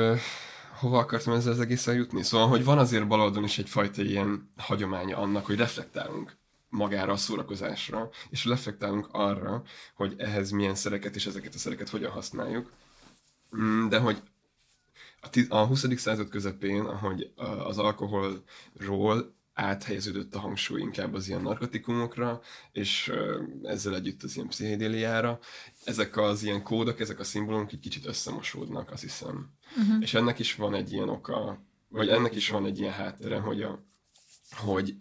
[0.80, 2.24] hova akartam ezzel az egészen jutni?
[2.24, 6.38] Szóval, hogy van azért baloldon is egyfajta ilyen hagyománya annak, hogy reflektálunk
[6.70, 9.64] magára a szórakozásra, és reflektálunk arra,
[9.96, 12.72] hogy ehhez milyen szereket és ezeket a szereket hogyan használjuk.
[13.58, 14.22] Mm, de hogy
[15.50, 15.86] a 20.
[15.96, 17.32] század közepén, ahogy
[17.66, 23.12] az alkoholról áthelyeződött a hangsúly inkább az ilyen narkotikumokra, és
[23.64, 25.40] ezzel együtt az ilyen pszichedéliára.
[25.84, 29.55] Ezek az ilyen kódok, ezek a szimbólumok egy kicsit összemosódnak, azt hiszem.
[29.78, 30.02] Uh-huh.
[30.02, 33.62] És ennek is van egy ilyen oka, vagy ennek is van egy ilyen háttere, hogy,
[33.62, 33.84] a,
[34.52, 34.96] hogy,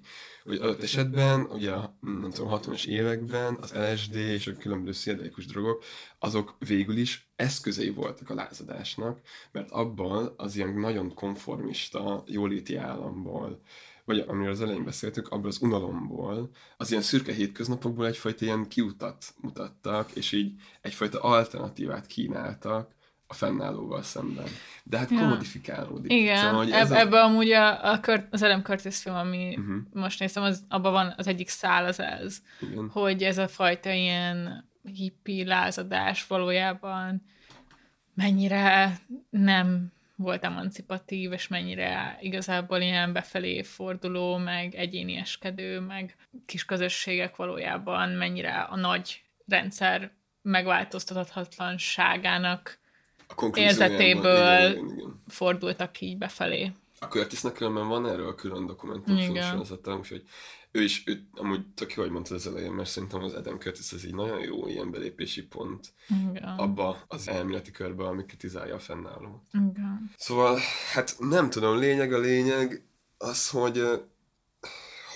[0.45, 5.47] hogy adott esetben, ugye a nem tudom, 60-as években az LSD és a különböző szédelikus
[5.47, 5.85] drogok,
[6.19, 9.21] azok végül is eszközei voltak a lázadásnak,
[9.53, 13.61] mert abban az ilyen nagyon konformista jóléti államból,
[14.05, 19.25] vagy amiről az elején beszéltük, abból az unalomból, az ilyen szürke hétköznapokból egyfajta ilyen kiutat
[19.41, 22.95] mutattak, és így egyfajta alternatívát kínáltak
[23.35, 24.47] a fennállóval szemben.
[24.83, 25.19] De hát ja.
[25.19, 26.13] komodifikálódik.
[26.13, 27.01] Igen, szóval, hogy ez Eb- a...
[27.01, 29.77] ebbe amúgy a, a Kurt, az Adam Curtis film, ami uh-huh.
[29.93, 32.89] most néztem, az, abban van az egyik szál az ez, Igen.
[32.89, 37.23] hogy ez a fajta ilyen hippi lázadás valójában
[38.15, 38.99] mennyire
[39.31, 46.17] nem volt emancipatív, és mennyire igazából ilyen befelé forduló, meg egyénieskedő, meg
[46.47, 50.11] kis közösségek valójában mennyire a nagy rendszer
[50.43, 52.83] megváltoztathatatlanságának
[53.55, 55.23] érzetéből igen, igen, igen.
[55.29, 56.73] fordultak így befelé.
[56.99, 60.23] A Curtisnek különben van erről külön dokumentumsorozata, úgyhogy
[60.71, 63.93] ő is, ő, amúgy tök jó, hogy mondtad az elején, mert szerintem az Adam Curtis
[63.93, 66.43] ez egy nagyon jó ilyen belépési pont Igen.
[66.43, 69.43] abba az elméleti körbe, ami kritizálja a fennálló.
[69.53, 70.11] Igen.
[70.17, 70.59] Szóval,
[70.93, 72.85] hát nem tudom, lényeg a lényeg
[73.19, 73.83] az, hogy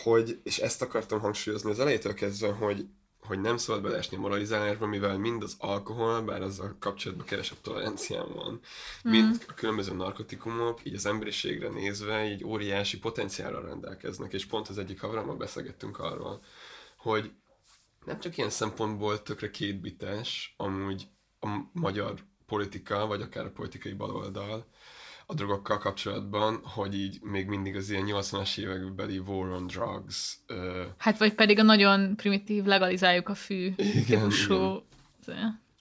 [0.02, 2.86] hogy, és ezt akartam hangsúlyozni az elejétől kezdve, hogy
[3.29, 8.33] hogy nem szabad beleesni a moralizálásba, mivel mind az alkohol, bár azzal kapcsolatban kevesebb toleranciám
[8.35, 8.61] van,
[9.09, 9.11] mm.
[9.11, 14.79] mind a különböző narkotikumok, így az emberiségre nézve, így óriási potenciálra rendelkeznek, és pont az
[14.79, 16.43] egyik haverammal beszélgettünk arról,
[16.97, 17.33] hogy
[18.05, 21.09] nem csak ilyen szempontból tökre kétbites, amúgy
[21.41, 22.14] a magyar
[22.47, 24.66] politika, vagy akár a politikai baloldal,
[25.31, 30.37] a drogokkal kapcsolatban, hogy így még mindig az ilyen 80-as évekbeli war on drugs.
[30.47, 34.83] Ö, Hát vagy pedig a nagyon primitív legalizáljuk a fű Igen, típusú.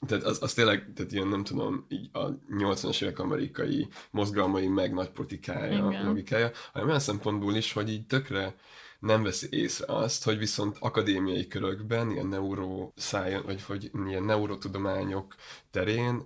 [0.08, 2.26] tehát az, az tényleg, tehát ilyen nem tudom, így a
[2.58, 6.06] 80-as évek amerikai mozgalmai meg nagy politikája, Igen.
[6.06, 8.56] logikája, hanem olyan szempontból is, hogy így tökre
[9.00, 15.36] nem veszi észre azt, hogy viszont akadémiai körökben, ilyen neuroscience, vagy hogy ilyen neurotudományok
[15.72, 16.24] terén,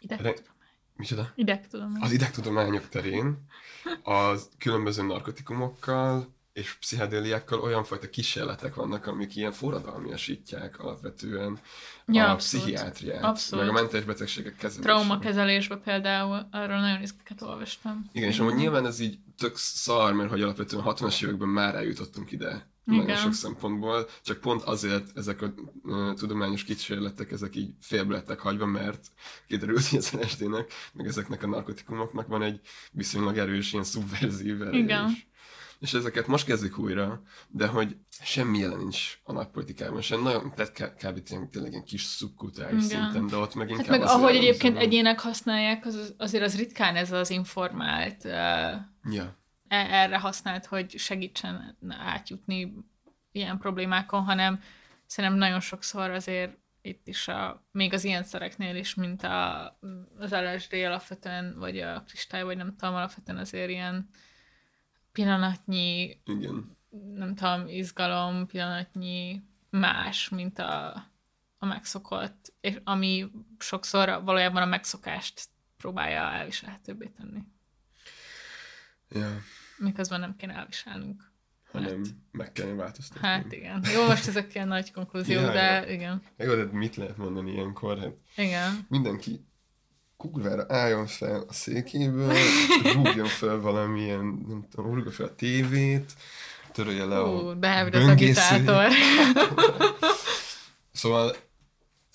[0.00, 0.42] Ideg,
[1.02, 1.32] micsoda?
[1.34, 1.96] ideg tudom.
[2.00, 3.46] Az idegtudományok terén
[4.02, 11.58] az különböző narkotikumokkal és pszichedéliákkal olyan fajta kísérletek vannak, amik ilyen forradalmiasítják alapvetően
[12.06, 12.66] Ja, a abszolút.
[12.66, 13.64] pszichiátriát, Abszolút.
[13.64, 14.82] meg a mentális betegségek kezelését.
[14.82, 18.08] Traumakezelésben például, arról nagyon izgeket olvastam.
[18.12, 21.74] Igen, és amúgy nyilván ez így tök szar, mert hogy alapvetően a 60-as években már
[21.74, 22.70] eljutottunk ide.
[22.86, 22.98] Igen.
[22.98, 28.38] Nagyon sok szempontból, csak pont azért ezek a uh, tudományos kísérletek, ezek így félbe lettek
[28.40, 29.06] hagyva, mert
[29.46, 32.60] kiderült, hogy az LSD-nek, meg ezeknek a narkotikumoknak van egy
[32.92, 35.10] viszonylag erős ilyen szubverzív ereje Igen.
[35.78, 40.72] És ezeket most kezdik újra, de hogy semmi jelen nincs a nagypolitikában, sem nagyon, tehát
[40.72, 41.22] k- kb.
[41.50, 43.02] tényleg, ilyen kis szubkulturális Igen.
[43.02, 46.96] szinten, de ott meg inkább Hát meg ahogy egyébként egyének használják, az, azért az ritkán
[46.96, 49.40] ez az informált, uh, Ja.
[49.72, 52.74] Erre használt, hogy segítsen átjutni
[53.32, 54.60] ilyen problémákon, hanem
[55.06, 59.64] szerintem nagyon sokszor azért itt is a, még az ilyen szereknél is, mint a,
[60.18, 64.08] az LSD alapvetően, vagy a kristály, vagy nem tudom, alapvetően azért ilyen
[65.12, 66.76] pillanatnyi, Igen.
[67.14, 70.94] nem tudom, izgalom, pillanatnyi más, mint a,
[71.58, 77.42] a megszokott, és ami sokszor valójában a megszokást próbálja elviselhetőbbé tenni.
[79.10, 79.38] Ja.
[79.82, 81.30] Miközben nem kéne elviselnünk.
[81.72, 82.02] hanem
[82.32, 83.26] meg kellene változtatni.
[83.28, 83.84] Hát igen.
[83.94, 85.92] Jó, most ezek ilyen nagy konklúziók, Ja, de ja.
[85.92, 86.22] igen.
[86.36, 87.98] Jó, de mit lehet mondani ilyenkor?
[87.98, 88.86] Hát Igen.
[88.88, 89.44] mindenki
[90.16, 92.34] kurvára álljon fel a székéből,
[92.94, 96.12] rúgjon fel valamilyen, nem tudom, rúgja fel a tévét,
[96.72, 98.88] törölje le a Ú, Dávid az agitátor.
[100.92, 101.36] Szóval,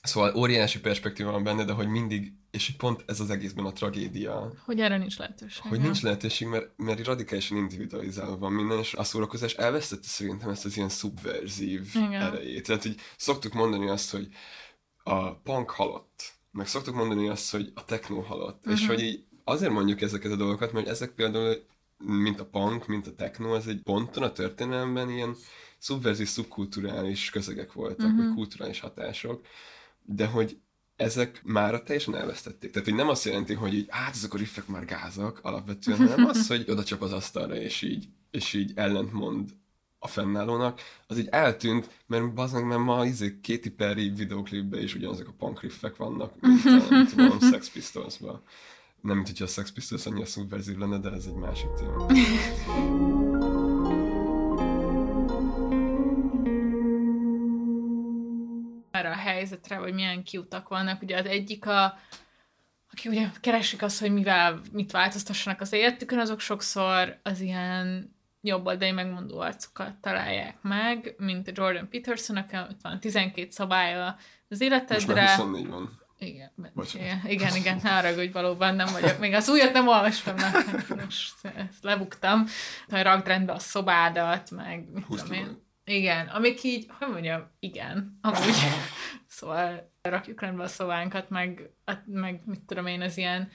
[0.07, 4.53] szóval óriási perspektíva van benne, de hogy mindig, és pont ez az egészben a tragédia,
[4.65, 5.61] Hogy erre nincs lehetőség.
[5.61, 10.65] hogy nincs lehetőség, mert, mert radikálisan individualizálva van minden, és a szórakozás elvesztette szerintem ezt
[10.65, 12.21] az ilyen szubverzív Igen.
[12.21, 12.65] erejét.
[12.65, 14.27] Tehát, hogy szoktuk mondani azt, hogy
[15.03, 18.73] a punk halott, meg szoktuk mondani azt, hogy a techno halott, uh-huh.
[18.73, 18.89] és Mhm.
[18.91, 21.65] hogy így azért mondjuk ezeket a dolgokat, mert ezek például,
[21.97, 25.35] mint a punk, mint a techno, ez egy ponton a történelemben ilyen
[25.77, 28.25] szubverzív, szubkulturális közegek voltak, uh-huh.
[28.25, 29.45] vagy kulturális hatások,
[30.07, 30.57] de hogy
[30.95, 32.71] ezek már teljesen elvesztették.
[32.71, 36.25] Tehát, hogy nem azt jelenti, hogy így, hát ezek a riffek már gázak alapvetően, hanem
[36.25, 39.49] az, hogy oda csap az asztalra, és így, és így ellentmond
[39.99, 45.27] a fennállónak, az így eltűnt, mert bazd mert ma izé Katy Perry videoklipben is ugyanazok
[45.27, 48.41] a punk riffek vannak, mint a, nem tudom, Sex Pistolsban.
[49.01, 52.05] Nem, mint hogyha a Sex Pistols annyira szubverzív lenne, de ez egy másik téma.
[58.97, 61.01] Erre a helyzetre, vagy milyen kiutak vannak.
[61.01, 61.97] Ugye az egyik a
[62.91, 68.91] aki ugye keresik azt, hogy mivel, mit változtassanak az életükön, azok sokszor az ilyen jobboldali
[68.91, 74.15] megmondó arcokat találják meg, mint a Jordan Peterson, aki ott van 12 szabálya az
[74.49, 75.13] Most életedre.
[75.13, 76.05] már 24 van.
[76.19, 77.07] Igen, Bocsánat.
[77.07, 79.19] igen, igen, igen, ne valóban nem vagyok.
[79.19, 82.45] Még az újat nem olvastam, meg most ezt lebuktam.
[82.89, 85.66] Hogy rakd rendbe a szobádat, meg mit Húzd tudom én.
[85.89, 88.55] Igen, amik így, hogy mondjam, igen, amúgy.
[89.27, 91.69] Szóval rakjuk rendbe a szobánkat, meg,
[92.05, 93.51] meg mit tudom én, az ilyen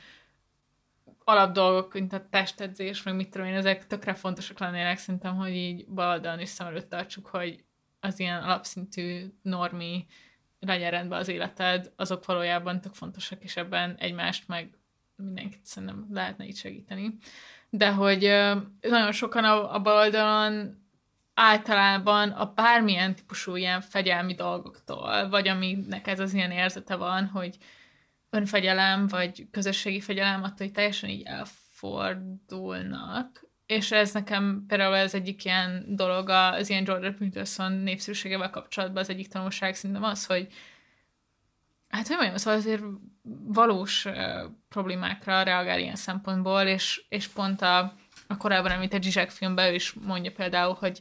[1.24, 5.86] alapdolgok, mint a testedzés, meg mit tudom én, ezek tökre fontosak lennének szerintem, hogy így
[5.88, 7.64] baloldalon is szem előtt tartsuk, hogy
[8.00, 10.06] az ilyen alapszintű normi
[10.60, 14.78] legyen rendben az életed, azok valójában tök fontosak, és ebben egymást meg
[15.16, 17.16] mindenkit szerintem lehetne így segíteni.
[17.70, 18.20] De hogy
[18.80, 20.81] nagyon sokan a, a baloldalon
[21.34, 27.56] általában a bármilyen típusú ilyen fegyelmi dolgoktól, vagy aminek ez az ilyen érzete van, hogy
[28.30, 33.50] önfegyelem, vagy közösségi fegyelem, attól hogy teljesen így elfordulnak.
[33.66, 39.10] És ez nekem például ez egyik ilyen dolog az ilyen Jordan Peterson népszerűségevel kapcsolatban az
[39.10, 40.46] egyik tanulság szerintem az, hogy
[41.88, 42.82] hát hogy mondjam, szóval azért
[43.44, 44.14] valós uh,
[44.68, 47.78] problémákra reagál ilyen szempontból, és, és pont a,
[48.26, 51.00] a korábban említett Zsizsák filmben ő is mondja például, hogy,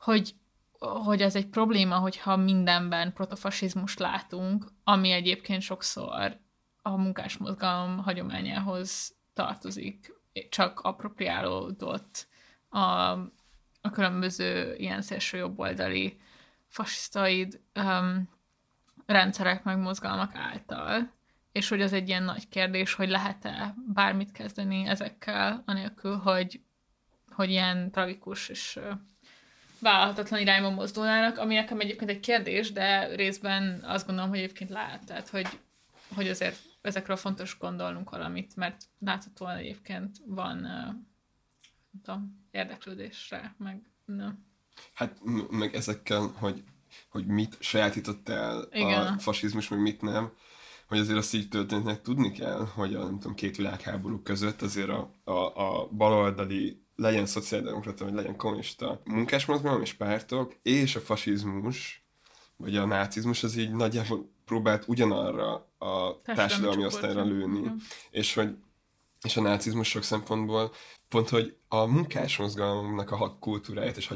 [0.00, 0.34] hogy,
[0.78, 6.38] hogy ez egy probléma, hogyha mindenben protofasizmust látunk, ami egyébként sokszor
[6.82, 10.12] a munkásmozgalom hagyományához tartozik,
[10.48, 12.28] csak appropriálódott
[12.68, 12.80] a,
[13.80, 16.20] a különböző ilyen szélső jobboldali
[16.68, 18.28] fasisztaid um,
[19.06, 21.12] rendszerek meg mozgalmak által.
[21.52, 26.60] és hogy az egy ilyen nagy kérdés, hogy lehet-e bármit kezdeni ezekkel, anélkül, hogy,
[27.28, 28.78] hogy ilyen tragikus és
[29.80, 35.04] vállalhatatlan irányba mozdulnának, ami nekem egyébként egy kérdés, de részben azt gondolom, hogy egyébként lehet,
[35.04, 35.46] tehát hogy,
[36.14, 40.56] hogy azért ezekről fontos gondolnunk valamit, mert láthatóan egyébként van
[41.90, 44.44] nem tudom, érdeklődésre, meg nem.
[44.94, 45.18] Hát
[45.50, 46.62] meg ezekkel, hogy,
[47.08, 49.06] hogy mit sajátított el Igen.
[49.06, 50.32] a fasizmus, meg mit nem,
[50.86, 54.88] hogy azért azt így történetnek tudni kell, hogy a nem tudom, két világháború között azért
[54.88, 62.04] a, a, a baloldali legyen szociáldemokrata, vagy legyen kommunista munkásmozgalom és pártok, és a fasizmus,
[62.56, 67.38] vagy a nácizmus, az így nagyjából próbált ugyanarra a társadalmi osztályra csoportra.
[67.38, 67.60] lőni.
[67.60, 67.74] Mhm.
[68.10, 68.56] És hogy
[69.22, 70.72] és a nácizmus sok szempontból
[71.08, 74.06] pont, hogy a munkásmozgalomnak a kultúráját és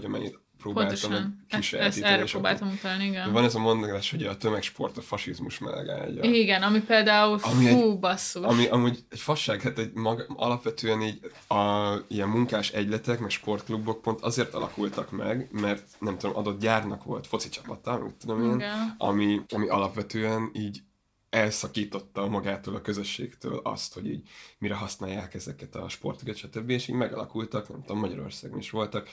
[0.73, 1.19] hagyományát próbálta meg
[1.51, 1.81] Pontosan.
[1.81, 3.33] Ezt, ezt erre próbáltam utalni, igen.
[3.33, 6.23] Van ez a mondás, hogy a tömegsport a fasizmus melegágya.
[6.23, 8.45] Igen, ami például Ami fú, egy- basszus.
[8.45, 14.03] Ami amúgy egy fasság, hát egy maga, alapvetően így a ilyen munkás egyletek, meg sportklubok
[14.03, 18.55] pont azért alakultak meg, mert nem tudom, adott gyárnak volt foci csapata, mit tudom én,
[18.55, 18.95] Igen.
[18.99, 20.83] ami, ami alapvetően így
[21.31, 26.71] elszakította magától a közösségtől azt, hogy így mire használják ezeket a sportokat, stb.
[26.71, 29.09] És így megalakultak, nem tudom, Magyarországon is voltak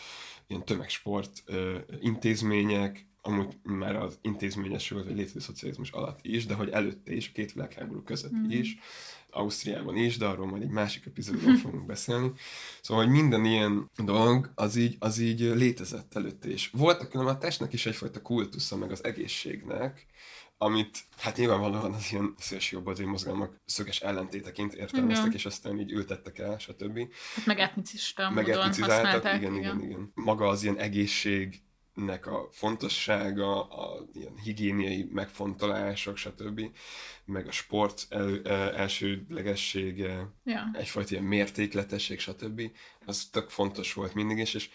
[0.52, 6.70] ilyen tömegsport ö, intézmények, amúgy már az intézményesült, vagy létező szocializmus alatt is, de hogy
[6.70, 8.52] előtte is, a két világháború között Mhm.
[8.52, 8.78] is,
[9.34, 12.32] Ausztriában is, de arról majd egy másik epizódban fogunk beszélni.
[12.82, 16.70] Szóval, hogy minden ilyen dolog, az így, az így létezett előtte is.
[16.74, 20.06] Voltak különben a testnek is egyfajta kultusza, meg az egészségnek,
[20.62, 25.38] amit hát nyilvánvalóan az ilyen szélsőjobboldali mozgalmak szöges ellentéteként értelmeztek, Igen.
[25.38, 27.00] és aztán így ültettek el, stb.
[27.36, 29.42] Hát meg etnicista Meg módon használták.
[29.42, 30.12] igen, igen, igen.
[30.16, 36.62] Maga az ilyen egészségnek a fontossága, a ilyen higiéniai megfontolások, stb.
[37.26, 40.70] Meg a sport el, el, elsődlegessége, Ja.
[40.74, 42.62] egyfajta ilyen mértékletesség, stb.
[43.06, 44.70] Az tök fontos volt mindig is, és,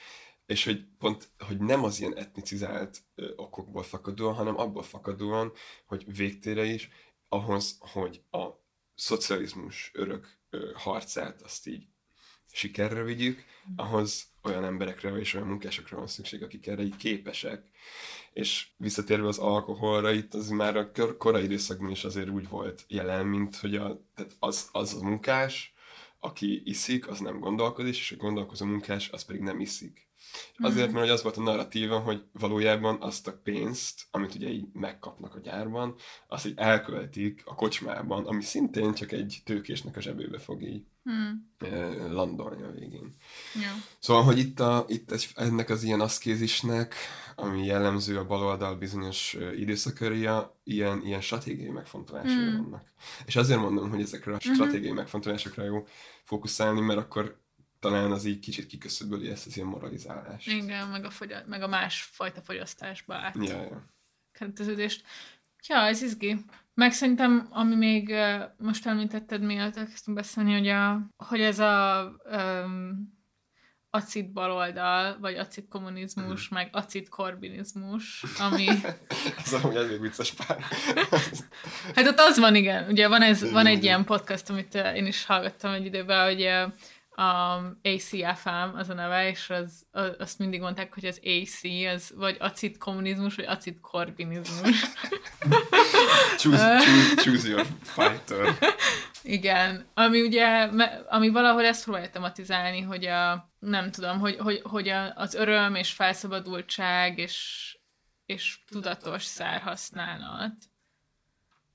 [0.47, 3.03] és hogy pont, hogy nem az ilyen etnicizált
[3.37, 5.53] okokból fakadóan, hanem abból fakadóan,
[5.87, 6.89] hogy végtére is
[7.29, 8.47] ahhoz, hogy a
[8.95, 10.39] szocializmus örök
[10.75, 11.87] harcát azt így
[12.53, 13.45] sikerre vigyük,
[13.77, 17.71] ahhoz olyan emberekre és olyan munkásokra van szükség, akik erre így képesek.
[18.33, 22.85] És visszatérve az alkoholra, itt az már a kor- korai időszakban is azért úgy volt
[22.89, 25.75] jelen, mint hogy a, tehát az, az a munkás,
[26.21, 30.09] aki iszik, az nem gondolkodik, és a gondolkozó munkás, az pedig nem iszik.
[30.57, 34.67] Azért, mert hogy az volt a narratíva, hogy valójában azt a pénzt, amit ugye így
[34.73, 35.95] megkapnak a gyárban,
[36.29, 41.51] azt így elköltik a kocsmában, ami szintén csak egy tőkésnek a zsebébe fog így Hmm.
[41.59, 43.17] eh, landolni a végén.
[43.55, 43.71] Ja.
[43.99, 46.95] Szóval, hogy itt, a, itt egy, ennek az ilyen aszkézisnek,
[47.37, 52.49] ami jellemző a baloldal bizonyos ö, időszakörja, ilyen, ilyen stratégiai megfontolásai Mm.
[52.49, 52.57] mm.
[52.57, 52.93] vannak.
[53.27, 55.87] És azért mondom, hogy ezekre a stratégiai megfontolásokra jó
[56.25, 57.39] fókuszálni, mert akkor
[57.81, 60.49] talán az így kicsit kiköszöböli ezt az ilyen moralizálást.
[60.49, 63.37] Igen, meg a, fogy- meg a más fajta fogyasztásba át.
[63.37, 63.87] Ja, ja.
[64.33, 65.07] kereteződést.
[65.69, 66.45] Ja, ez izgi.
[66.75, 68.15] Meg szerintem, ami még
[68.59, 73.15] most említetted, mielőtt elkezdtünk beszélni, hogy, a, hogy ez a um,
[73.91, 78.67] acid baloldal, vagy acid kommunizmus, meg acid korbinizmus, ami...
[79.45, 80.59] Ez amúgy elég vicces pár.
[81.95, 82.91] Hát ott az van, igen.
[82.91, 86.51] Ugye van, ez, van egy ilyen podcast, amit én is hallgattam egy időben, hogy
[87.17, 91.65] a ACFM az a neve, és az, az, azt mindig mondták, hogy az AC,
[91.95, 94.85] az vagy acid kommunizmus, vagy acid korbinizmus.
[96.39, 98.59] Choose, choose, choose your fighter.
[99.23, 100.69] Igen, ami ugye,
[101.09, 105.75] ami valahol ezt próbálja tematizálni, hogy a, nem tudom, hogy, hogy, hogy a, az öröm
[105.75, 107.77] és felszabadultság és,
[108.27, 110.55] és tudatos szárhasználat,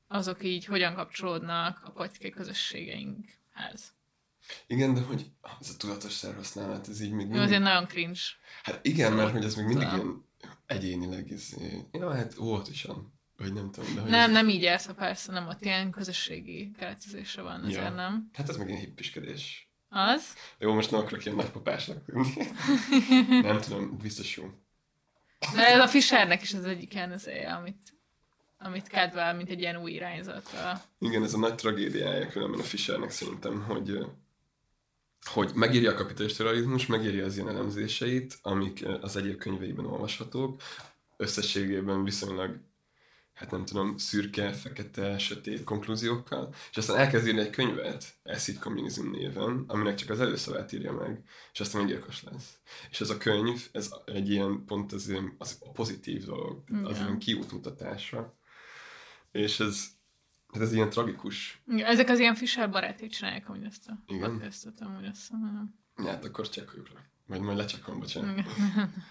[0.07, 3.93] azok így hogyan kapcsolódnak a politikai közösségeinkhez.
[4.67, 5.25] Igen, de hogy
[5.59, 7.41] az a tudatos szerhasználat, ez így még Jó, mindig...
[7.41, 8.19] azért nagyon cringe.
[8.63, 10.25] Hát igen, mert hogy ez még mindig ilyen
[10.65, 11.87] egyénileg izé...
[11.91, 13.13] Ja, hát óvatosan.
[13.37, 14.31] Vagy nem tudom, de hogy Nem, ez...
[14.35, 17.89] nem így érsz, persze, nem ott ilyen közösségi keretezése van, azért Ja.
[17.89, 18.29] nem.
[18.33, 19.69] Hát ez meg ilyen hippiskedés.
[19.89, 20.33] Az?
[20.59, 22.05] Jó, most nem akarok ilyen nagypapásnak
[23.41, 24.49] nem tudom, biztos jó.
[25.55, 27.93] De ez a Fischernek is az egyik ilyen izéje, amit,
[28.57, 30.81] amit kedvel, mint egy ilyen új irányzatra.
[30.99, 34.05] Igen, ez a nagy tragédiája különben a Fischernek szerintem, hogy
[35.25, 36.43] hogy megírja a kapitalista
[36.87, 40.61] megírja az ilyen elemzéseit, amik ö, az egyéb könyveiben olvashatók,
[41.17, 42.59] összességében viszonylag
[43.41, 49.09] hát nem tudom, szürke, fekete, sötét konklúziókkal, és aztán elkezd írni egy könyvet, Acid Communism
[49.09, 52.57] néven, aminek csak az előszavát írja meg, és aztán gyilkos lesz.
[52.89, 56.77] És ez a könyv, ez egy ilyen pont az, ilyen, az a pozitív dolog, az
[56.79, 56.95] Igen.
[56.95, 58.37] ilyen kiútmutatása.
[59.31, 59.85] És ez
[60.53, 61.61] Hát ez ilyen tragikus.
[61.67, 64.31] Igen, Ezek az ilyen Fischer barátai csinálják amúgy ezt a Igen?
[64.31, 65.79] podcastot, amúgy azt mondom.
[65.97, 67.09] Ja, hát akkor csekkoljuk le.
[67.27, 68.37] Vagy majd lecsekkolom, bocsánat.
[68.37, 68.93] Igen.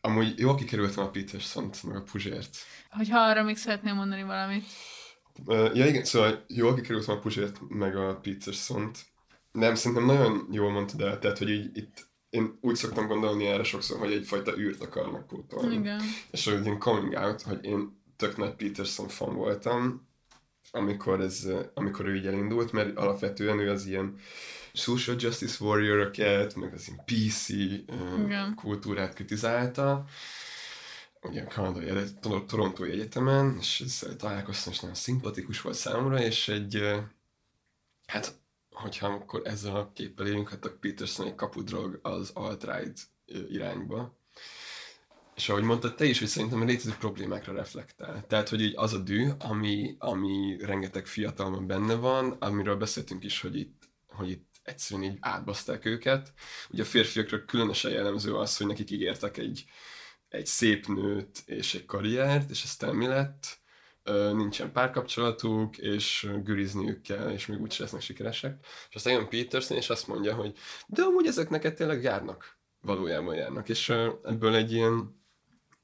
[0.00, 2.56] Amúgy jól kikerültem a peterson meg a Puzsért.
[2.90, 4.64] Hogyha arra még szeretném mondani valamit.
[5.46, 8.90] Ja igen, szóval jól kikerültem a Puzsért, meg a peterson
[9.52, 13.62] Nem, szerintem nagyon jól mondtad el, tehát, hogy így itt én úgy szoktam gondolni erre
[13.62, 15.74] sokszor, hogy egyfajta űrt akarnak pótolni.
[15.74, 16.00] Igen.
[16.30, 20.08] És hogy én coming out, hogy én tök nagy Peterson fan voltam,
[20.70, 24.18] amikor, ez, amikor ő így elindult, mert alapvetően ő az ilyen
[24.72, 26.10] social justice warrior
[26.54, 28.54] meg az ilyen PC Igen.
[28.54, 30.04] kultúrát kritizálta,
[31.22, 32.04] ugye a kanadai
[32.46, 36.82] Torontói Egyetemen, és ezzel találkoztam, és nagyon szimpatikus volt számomra, és egy,
[38.06, 38.34] hát,
[38.70, 43.08] hogyha akkor ezzel a képpel élünk, hát a Peterson egy kapudrog az alt-right
[43.48, 44.19] irányba,
[45.40, 48.24] és ahogy mondtad te is, hogy szerintem a létező problémákra reflektál.
[48.28, 53.40] Tehát, hogy így az a dű, ami, ami rengeteg fiatalban benne van, amiről beszéltünk is,
[53.40, 56.32] hogy itt, hogy itt egyszerűen így átbaszták őket.
[56.70, 59.64] Ugye a férfiakra különösen jellemző az, hogy nekik ígértek egy,
[60.28, 63.58] egy szép nőt és egy karriert, és aztán mi lett?
[64.32, 68.66] Nincsen párkapcsolatuk, és gürizniük kell, és még úgyse lesznek sikeresek.
[68.88, 72.58] És aztán jön Peterson, és azt mondja, hogy de amúgy ezek neked tényleg járnak.
[72.80, 73.68] Valójában járnak.
[73.68, 73.88] És
[74.22, 75.18] ebből egy ilyen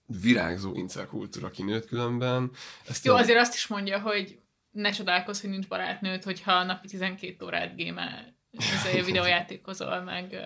[0.06, 2.50] virágzó incelkultúra kinőtt különben.
[2.88, 4.38] Ezt Jó, a- azért azt is mondja, hogy
[4.70, 10.36] ne csodálkozz, hogy nincs barátnőd, hogyha napi 12 órát gémel, izé, videójátékozol, meg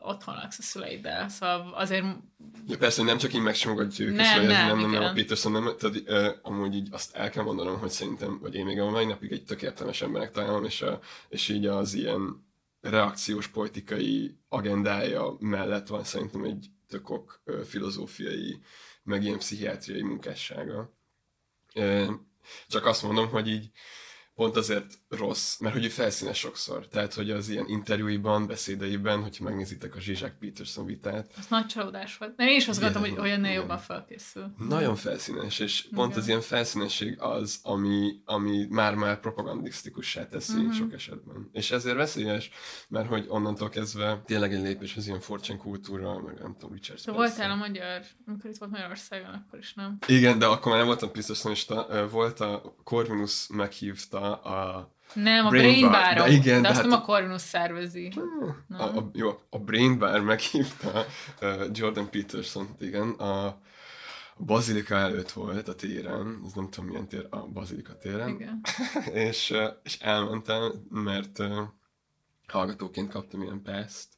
[0.00, 1.28] otthon laksz a szüleiddel.
[1.28, 2.04] Szóval azért
[2.66, 5.12] Ja, persze, nem csak így megsimogatjuk Nem, szóval ez nem, nem, nem, nem, a.
[5.12, 8.80] Peterson nem, tehát ö, amúgy így azt el kell mondanom, hogy szerintem, vagy én még
[8.80, 12.44] a mai napig egy tök értelmes embernek találom, és, a, és így az ilyen
[12.80, 18.60] reakciós politikai agendája mellett van szerintem egy tök ok ö, filozófiai,
[19.02, 20.94] meg ilyen pszichiátriai munkássága.
[22.68, 23.70] Csak azt mondom, hogy így
[24.34, 26.86] pont azért rossz, mert hogy ő felszínes sokszor.
[26.88, 32.16] Tehát, hogy az ilyen interjúiban, beszédeiben, hogyha megnézitek a Zsizsák Peterson vitát, az nagy csalódás
[32.16, 32.36] volt.
[32.36, 34.54] Nem, én is azt gondoltam, hogy olyan jobban felkészül.
[34.68, 36.22] nagyon felszínes, és pont Igen.
[36.22, 40.70] az ilyen felszínesség az, ami, ami már-már propagandisztikussá teszi Mhm.
[40.72, 41.48] sok esetben.
[41.52, 42.50] És ezért veszélyes,
[42.88, 47.00] mert hogy onnantól kezdve tényleg egy lépés az ilyen fortune kultúra, meg nem tudom, Richard
[47.04, 49.98] Te voltál a magyar, amikor itt volt Magyarországon, akkor is nem.
[50.06, 51.10] Igen, de akkor már nem voltam
[51.88, 56.14] Ö, volt a Corvinus meghívta a Nem, a Brain Brain, Bar.
[56.14, 58.12] De igen, de de azt hát- nem a Corvinus szervezi.
[58.68, 61.04] A, a, jó, a Brain Bar meghívta
[61.42, 63.58] uh, Jordan peterson igen, a,
[64.38, 68.60] Bazilika előtt volt a téren, ez nem tudom milyen tér, a Bazilika téren, Igen.
[69.28, 71.58] és, uh, és elmentem, mert uh,
[72.46, 74.08] hallgatóként kaptam ilyen pászt.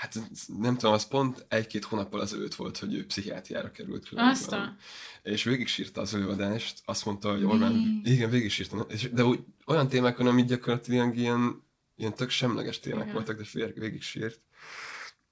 [0.00, 0.14] Hát
[0.58, 4.32] nem tudom, az pont egy-két hónappal az őt volt, hogy ő pszichiátriára került különben.
[4.32, 4.76] Aztán.
[5.22, 7.46] És végig sírta az előadást, azt mondta, hogy Mi?
[7.46, 11.62] Orbán, igen, végig sírta, de úgy, olyan témákon, amik gyakorlatilag ilyen,
[11.96, 13.14] ilyen tök semleges témák Igen.
[13.14, 14.40] voltak, de végig sírt.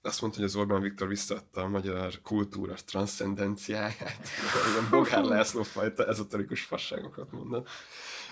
[0.03, 4.29] Azt mondta, hogy az Orbán Viktor visszaadta a magyar kultúra transzcendenciáját.
[4.73, 7.69] Ilyen Bogár László fajta ezoterikus fasságokat mondott.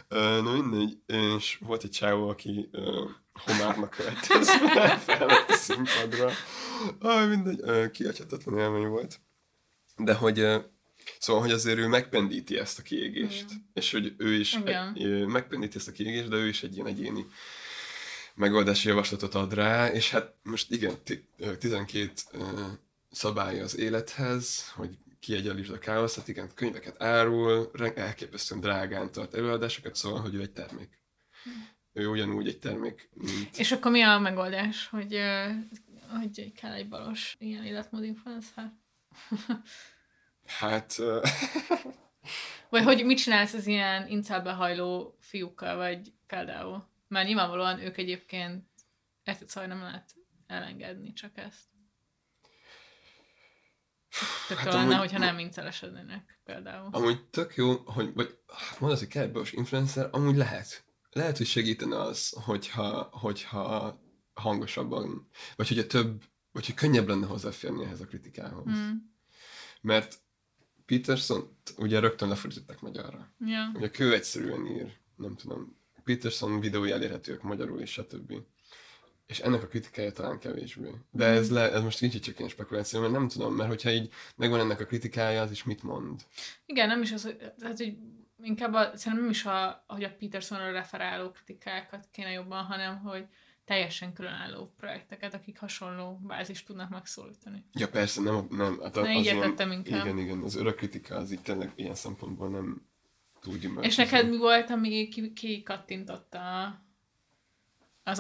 [0.09, 2.71] Na mindegy, és volt egy csávó, aki
[3.39, 6.31] homárnak költözve felment a színpadra.
[6.99, 9.21] Ah, mindegy, kiadhatatlan élmény volt.
[9.97, 10.47] De hogy
[11.19, 13.71] Szóval, hogy azért ő megpendíti ezt a kiégést, Igen.
[13.75, 17.27] és hogy ő is egy, megpendíti ezt a kiégést, de ő is egy ilyen egyéni
[18.35, 22.39] megoldási javaslatot ad rá, és hát most igen, ti- ö, 12 ö,
[23.11, 30.21] szabálya az élethez, hogy kiegyenlítsd a káoszat, igen, könyveket árul, elképesztően drágán tart előadásokat, szóval,
[30.21, 30.89] hogy ő egy termék.
[31.97, 33.59] Ő ugyanúgy egy termék, mint...
[33.59, 35.21] És akkor mi a megoldás, hogy,
[36.19, 38.73] hogy kell egy balos ilyen életmód influencer?
[40.47, 40.97] Hát...
[42.69, 46.87] Vagy hogy mit csinálsz az ilyen incelbe hajló fiúkkal, vagy például?
[47.09, 48.65] Mert nyilvánvalóan ők egyébként
[49.25, 50.15] érted, szóval nem lehet
[50.47, 51.65] elengedni csak ezt.
[54.49, 56.89] Tök Hát lenne, hogyha nem incelesednének például.
[56.93, 60.86] Amúgy tök jó, hogy, vagy hát mondasz, hogy kell influencer, amúgy lehet.
[61.17, 64.01] Lehet, hogy segítene az, hogyha, hogyha
[64.35, 68.71] hangosabban, vagy hogyha több, vagy hogy könnyebb lenne hozzáférni ehhez a kritikához.
[68.71, 68.91] Mm.
[69.81, 70.19] Mert
[70.87, 73.33] Peterson ugye rögtön lefordították magyarra.
[73.39, 73.73] Ja.
[73.75, 78.33] Ugye kő egyszerűen ír, nem tudom, Peterson videói elérhetők magyarul és stb.
[79.27, 80.91] És ennek a kritikája talán kevésbé.
[81.11, 84.13] De ez, le, ez most kicsit csak ilyen spekuláció, mert nem tudom, mert hogyha így
[84.37, 86.21] megvan ennek a kritikája, az is mit mond?
[86.67, 87.97] Igen, nem is az, hogy, tehát, hogy
[88.43, 93.27] inkább a, szerintem nem is a, hogy a Petersonra referáló kritikákat kéne jobban, hanem hogy
[93.65, 97.65] teljesen különálló projekteket, akik hasonló bázist tudnak megszólítani.
[97.73, 100.05] Ja persze, nem, nem hát Ne, így értettem inkább.
[100.05, 102.87] Igen, igen, az örök kritika az itt tényleg ilyen szempontból nem
[103.47, 104.03] rohadtul gyümölcsöző.
[104.03, 106.65] És neked mi volt, ami ki, ki kattintotta
[108.03, 108.19] az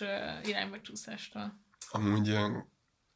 [0.00, 1.58] uh, irányba csúszástól?
[1.90, 2.36] Amúgy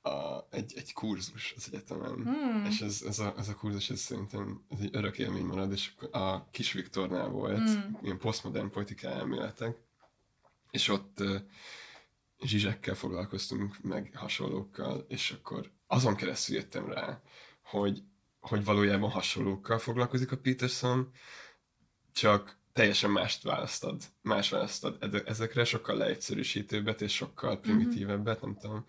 [0.02, 2.64] a, egy, egy kurzus az egyetemen, Hmm.
[2.64, 5.92] és ez, ez, a, ez a kurzus ez szerintem ez egy örök élmény marad, és
[6.10, 7.98] a Kis Viktornál volt, Hmm.
[8.02, 9.76] ilyen posztmodern politikai elméletek,
[10.70, 11.40] és ott uh,
[12.42, 17.20] zsizsekkel foglalkoztunk, meg hasonlókkal, és akkor azon keresztül jöttem rá,
[17.62, 18.02] hogy,
[18.40, 21.10] hogy valójában hasonlókkal foglalkozik a Peterson,
[22.12, 28.84] csak teljesen mást választad, más választad ezekre, sokkal leegyszerűsítőbbet és sokkal primitívebbet, nem tudom.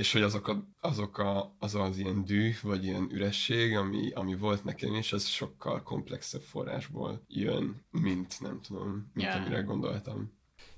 [0.00, 4.34] És hogy azok, a, azok a, az az ilyen dű, vagy ilyen üresség, ami, ami
[4.34, 9.34] volt nekem is, az sokkal komplexebb forrásból jön, mint nem tudom, mint Ja.
[9.34, 10.32] amire gondoltam.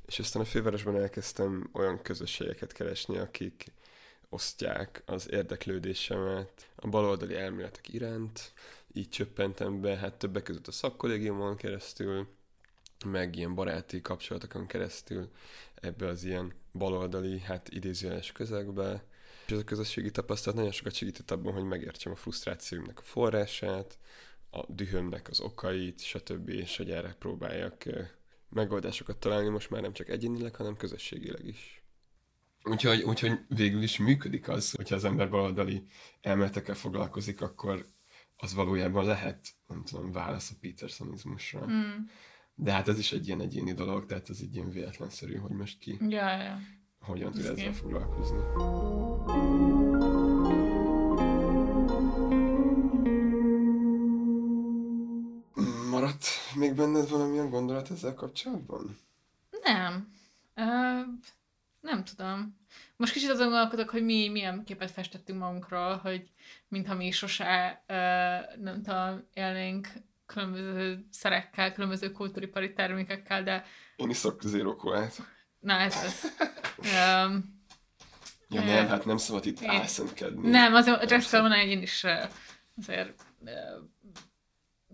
[0.06, 3.72] És aztán a fővárosban elkezdtem olyan közösségeket keresni, akik
[4.28, 8.52] osztják az érdeklődésemet a baloldali elméletek iránt.
[8.92, 12.28] Így csöppentem be, hát többek között a szakkollégiumon keresztül,
[13.04, 15.30] meg ilyen baráti kapcsolatokon keresztül
[15.74, 19.04] ebbe az ilyen baloldali, hát idézőjeles közegbe.
[19.52, 23.98] És ez a közösségi tapasztalat nagyon sokat segített abban, hogy megértsem a frusztrációimnak a forrását,
[24.50, 26.48] a dühömnek az okait, stb.
[26.48, 27.84] és hogy erre próbáljak
[28.48, 31.82] megoldásokat találni most már nem csak egyénileg, hanem közösségileg is.
[32.62, 35.86] Úgyhogy, úgyhogy végül is működik az, hogyha az ember baloldali
[36.20, 37.86] elméletekkel foglalkozik, akkor
[38.36, 41.66] az valójában lehet, nem tudom, válasz a Petersonizmusra.
[41.66, 42.04] Mm.
[42.54, 45.78] De hát ez is egy ilyen egyéni dolog, tehát ez egy ilyen véletlenszerű, hogy most
[45.78, 46.58] ki Ja, ja.
[47.02, 48.38] Hogyan tud Ez ezzel foglalkozni.
[55.90, 56.24] Maradt
[56.54, 58.98] még benned valamilyen gondolat ezzel kapcsolatban?
[59.62, 60.12] Nem.
[60.56, 61.06] Uh,
[61.80, 62.60] nem tudom.
[62.96, 66.30] Most kicsit azon gondolkodok, hogy mi milyen képet festettünk magunkról, hogy
[66.68, 69.88] mintha mi sose, uh, nem tudom, élnénk
[70.26, 73.64] különböző szerekkel, különböző kultúripari termékekkel, de
[73.96, 74.74] Én iszok zero.
[75.62, 76.24] Na ez az.
[76.78, 77.60] Um,
[78.48, 80.48] Ja Ö, nem, hát nem szabad itt én- álszentkedni.
[80.50, 81.14] nem, azért Persze.
[81.16, 82.04] Dress van, hogy én is
[82.76, 83.50] azért uh,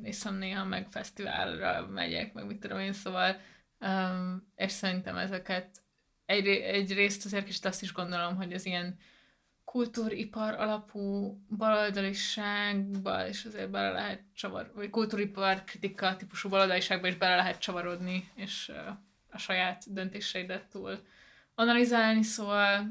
[0.03, 3.41] iszom néha, meg fesztiválra megyek, meg mit tudom én, szóval
[3.81, 5.83] um, és szerintem ezeket
[6.27, 8.99] egy, egyrészt azért kicsit azt is gondolom, hogy az ilyen
[9.65, 17.37] kultúripar alapú baloldaliságba is azért bele lehet csavar, vagy kultúripar kritika típusú baloldaliságba is bele
[17.37, 18.97] lehet csavarodni, és uh,
[19.39, 20.99] a saját döntéseidet túl
[21.55, 22.87] analizálni, szóval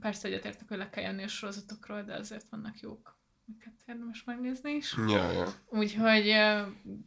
[0.00, 3.18] persze egyetértek, hogy le kell jönni a sorozatokról, de azért vannak jók,
[3.48, 4.94] amiket érdemes megnézni is.
[5.08, 5.46] Ja, ja.
[5.66, 6.30] Úgyhogy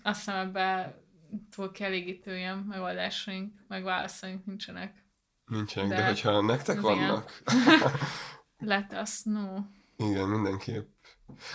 [0.03, 0.93] azt hiszem ebben
[1.55, 5.03] túl kielégítő ilyen megoldásaink, meg válaszaink nincsenek.
[5.45, 7.41] Nincsenek, de, De hogyha nektek vannak,
[8.59, 9.59] Let us know.
[9.97, 10.89] igen, mindenképp.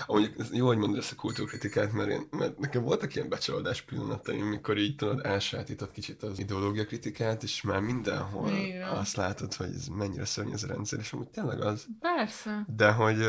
[0.07, 4.47] Amúgy jó, hogy mondod ezt a kultúrkritikát, mert, én, mert nekem voltak ilyen becsodás pillanataim,
[4.47, 8.89] mikor így tudod, elsajátított kicsit az ideológia kritikát, és már mindenhol Igen.
[8.89, 11.87] azt látod, hogy ez mennyire szörnyű ez a rendszer, és amúgy tényleg az.
[12.01, 12.66] Persze.
[12.77, 13.27] De hogy,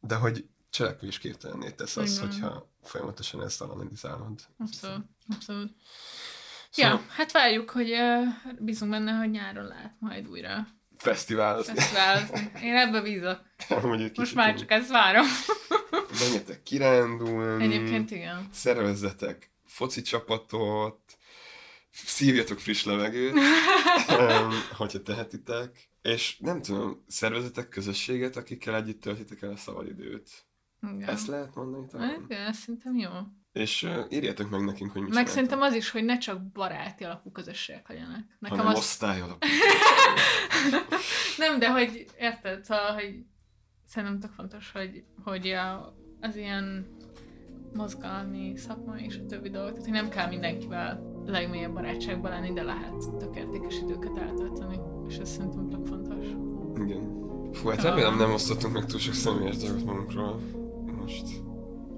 [0.00, 2.28] de hogy cselekvésképtelenné tesz az, Igen.
[2.28, 4.40] hogyha folyamatosan ezt analizálod.
[4.58, 5.04] Abszolút.
[5.34, 5.70] Abszolút.
[6.70, 8.26] Szóval Ja, hát várjuk, hogy uh,
[8.58, 10.66] bízunk benne, hogy nyáron lát majd újra
[10.98, 11.74] fesztiválozni.
[12.62, 13.40] Én ebbe bízok.
[13.68, 15.26] Egy Most már csak ezt várom.
[16.20, 17.64] Menjetek kirándulni.
[17.64, 18.48] Egyébként igen.
[18.52, 21.00] szervezzetek foci csapatot,
[21.90, 23.38] szívjatok friss levegőt,
[24.76, 30.30] hogyha tehetitek, és nem tudom, szervezetek közösséget, akikkel együtt töltitek el a szabadidőt.
[30.82, 31.08] igen.
[31.08, 32.22] Ezt lehet mondani talán?
[32.24, 33.10] Igen, ez szerintem jó.
[33.58, 37.04] És uh, írjátok meg nekünk, hogy mit Meg szerintem az is, hogy ne csak baráti
[37.04, 38.24] alapú közösségek legyenek.
[38.38, 38.78] Nekem hanem az...
[38.78, 39.46] osztály alapú.
[41.38, 43.24] Nem, de hogy érted, szóval, hogy
[43.86, 46.86] szerintem tök fontos, hogy, hogy a, az ilyen
[47.74, 52.62] mozgalmi, szakmai és a többi dolog, tehát hogy nem kell mindenkivel legmélyebb barátságban lenni, de
[52.62, 56.26] lehet tök értékes időket eltölteni, és ez szerintem tök fontos.
[56.84, 57.16] Igen.
[57.52, 60.40] Fú, hát remélem nem osztottunk meg túl sok személyes dolgot magunkról
[61.00, 61.26] most.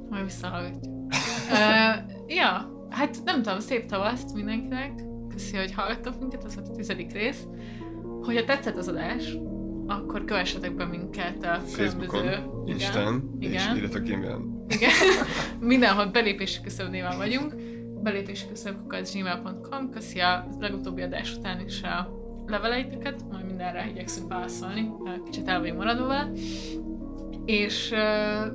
[0.09, 1.00] Majd visszahallgatjuk.
[1.51, 4.93] Uh, ja, hát nem tudom, szép tavaszt mindenkinek.
[5.29, 7.47] Köszi, hogy hallgattok minket, ez volt a tizedik rész.
[8.23, 9.37] Hogyha tetszett az adás,
[9.87, 12.51] akkor kövessetek be minket a Facebookon, különböző...
[12.65, 13.77] Instán, és igen.
[13.77, 14.65] írjatok e-mailen.
[14.69, 14.91] Igen.
[15.61, 17.55] Mindenhol belépési küszöb néven vagyunk.
[18.03, 19.91] Belépési küszöb gmail.com.
[19.91, 24.91] Köszi a legutóbbi adás után is a leveleiteket, majd mindenre igyekszünk válaszolni.
[25.25, 26.31] Kicsit el maradva vele.
[27.45, 28.47] És ö,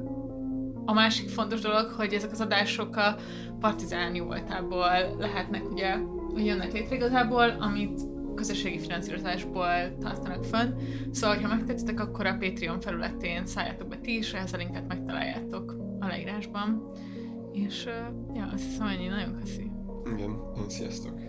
[0.86, 3.16] a másik fontos dolog, hogy ezek az adások a
[3.60, 5.96] partizáni voltából lehetnek ugye,
[6.34, 8.02] hogy jönnek létre igazából, amit
[8.36, 10.74] közösségi finanszírozásból tartanak fönn.
[11.12, 15.76] Szóval, ha megtetszettek, akkor a Patreon felületén szálljátok be ti is, ehhez a linket megtaláljátok
[16.00, 16.92] a leírásban.
[17.52, 19.72] És uh, ja, azt hiszem ennyi, nagyon köszi.
[20.14, 21.24] Igen, én sziasztok.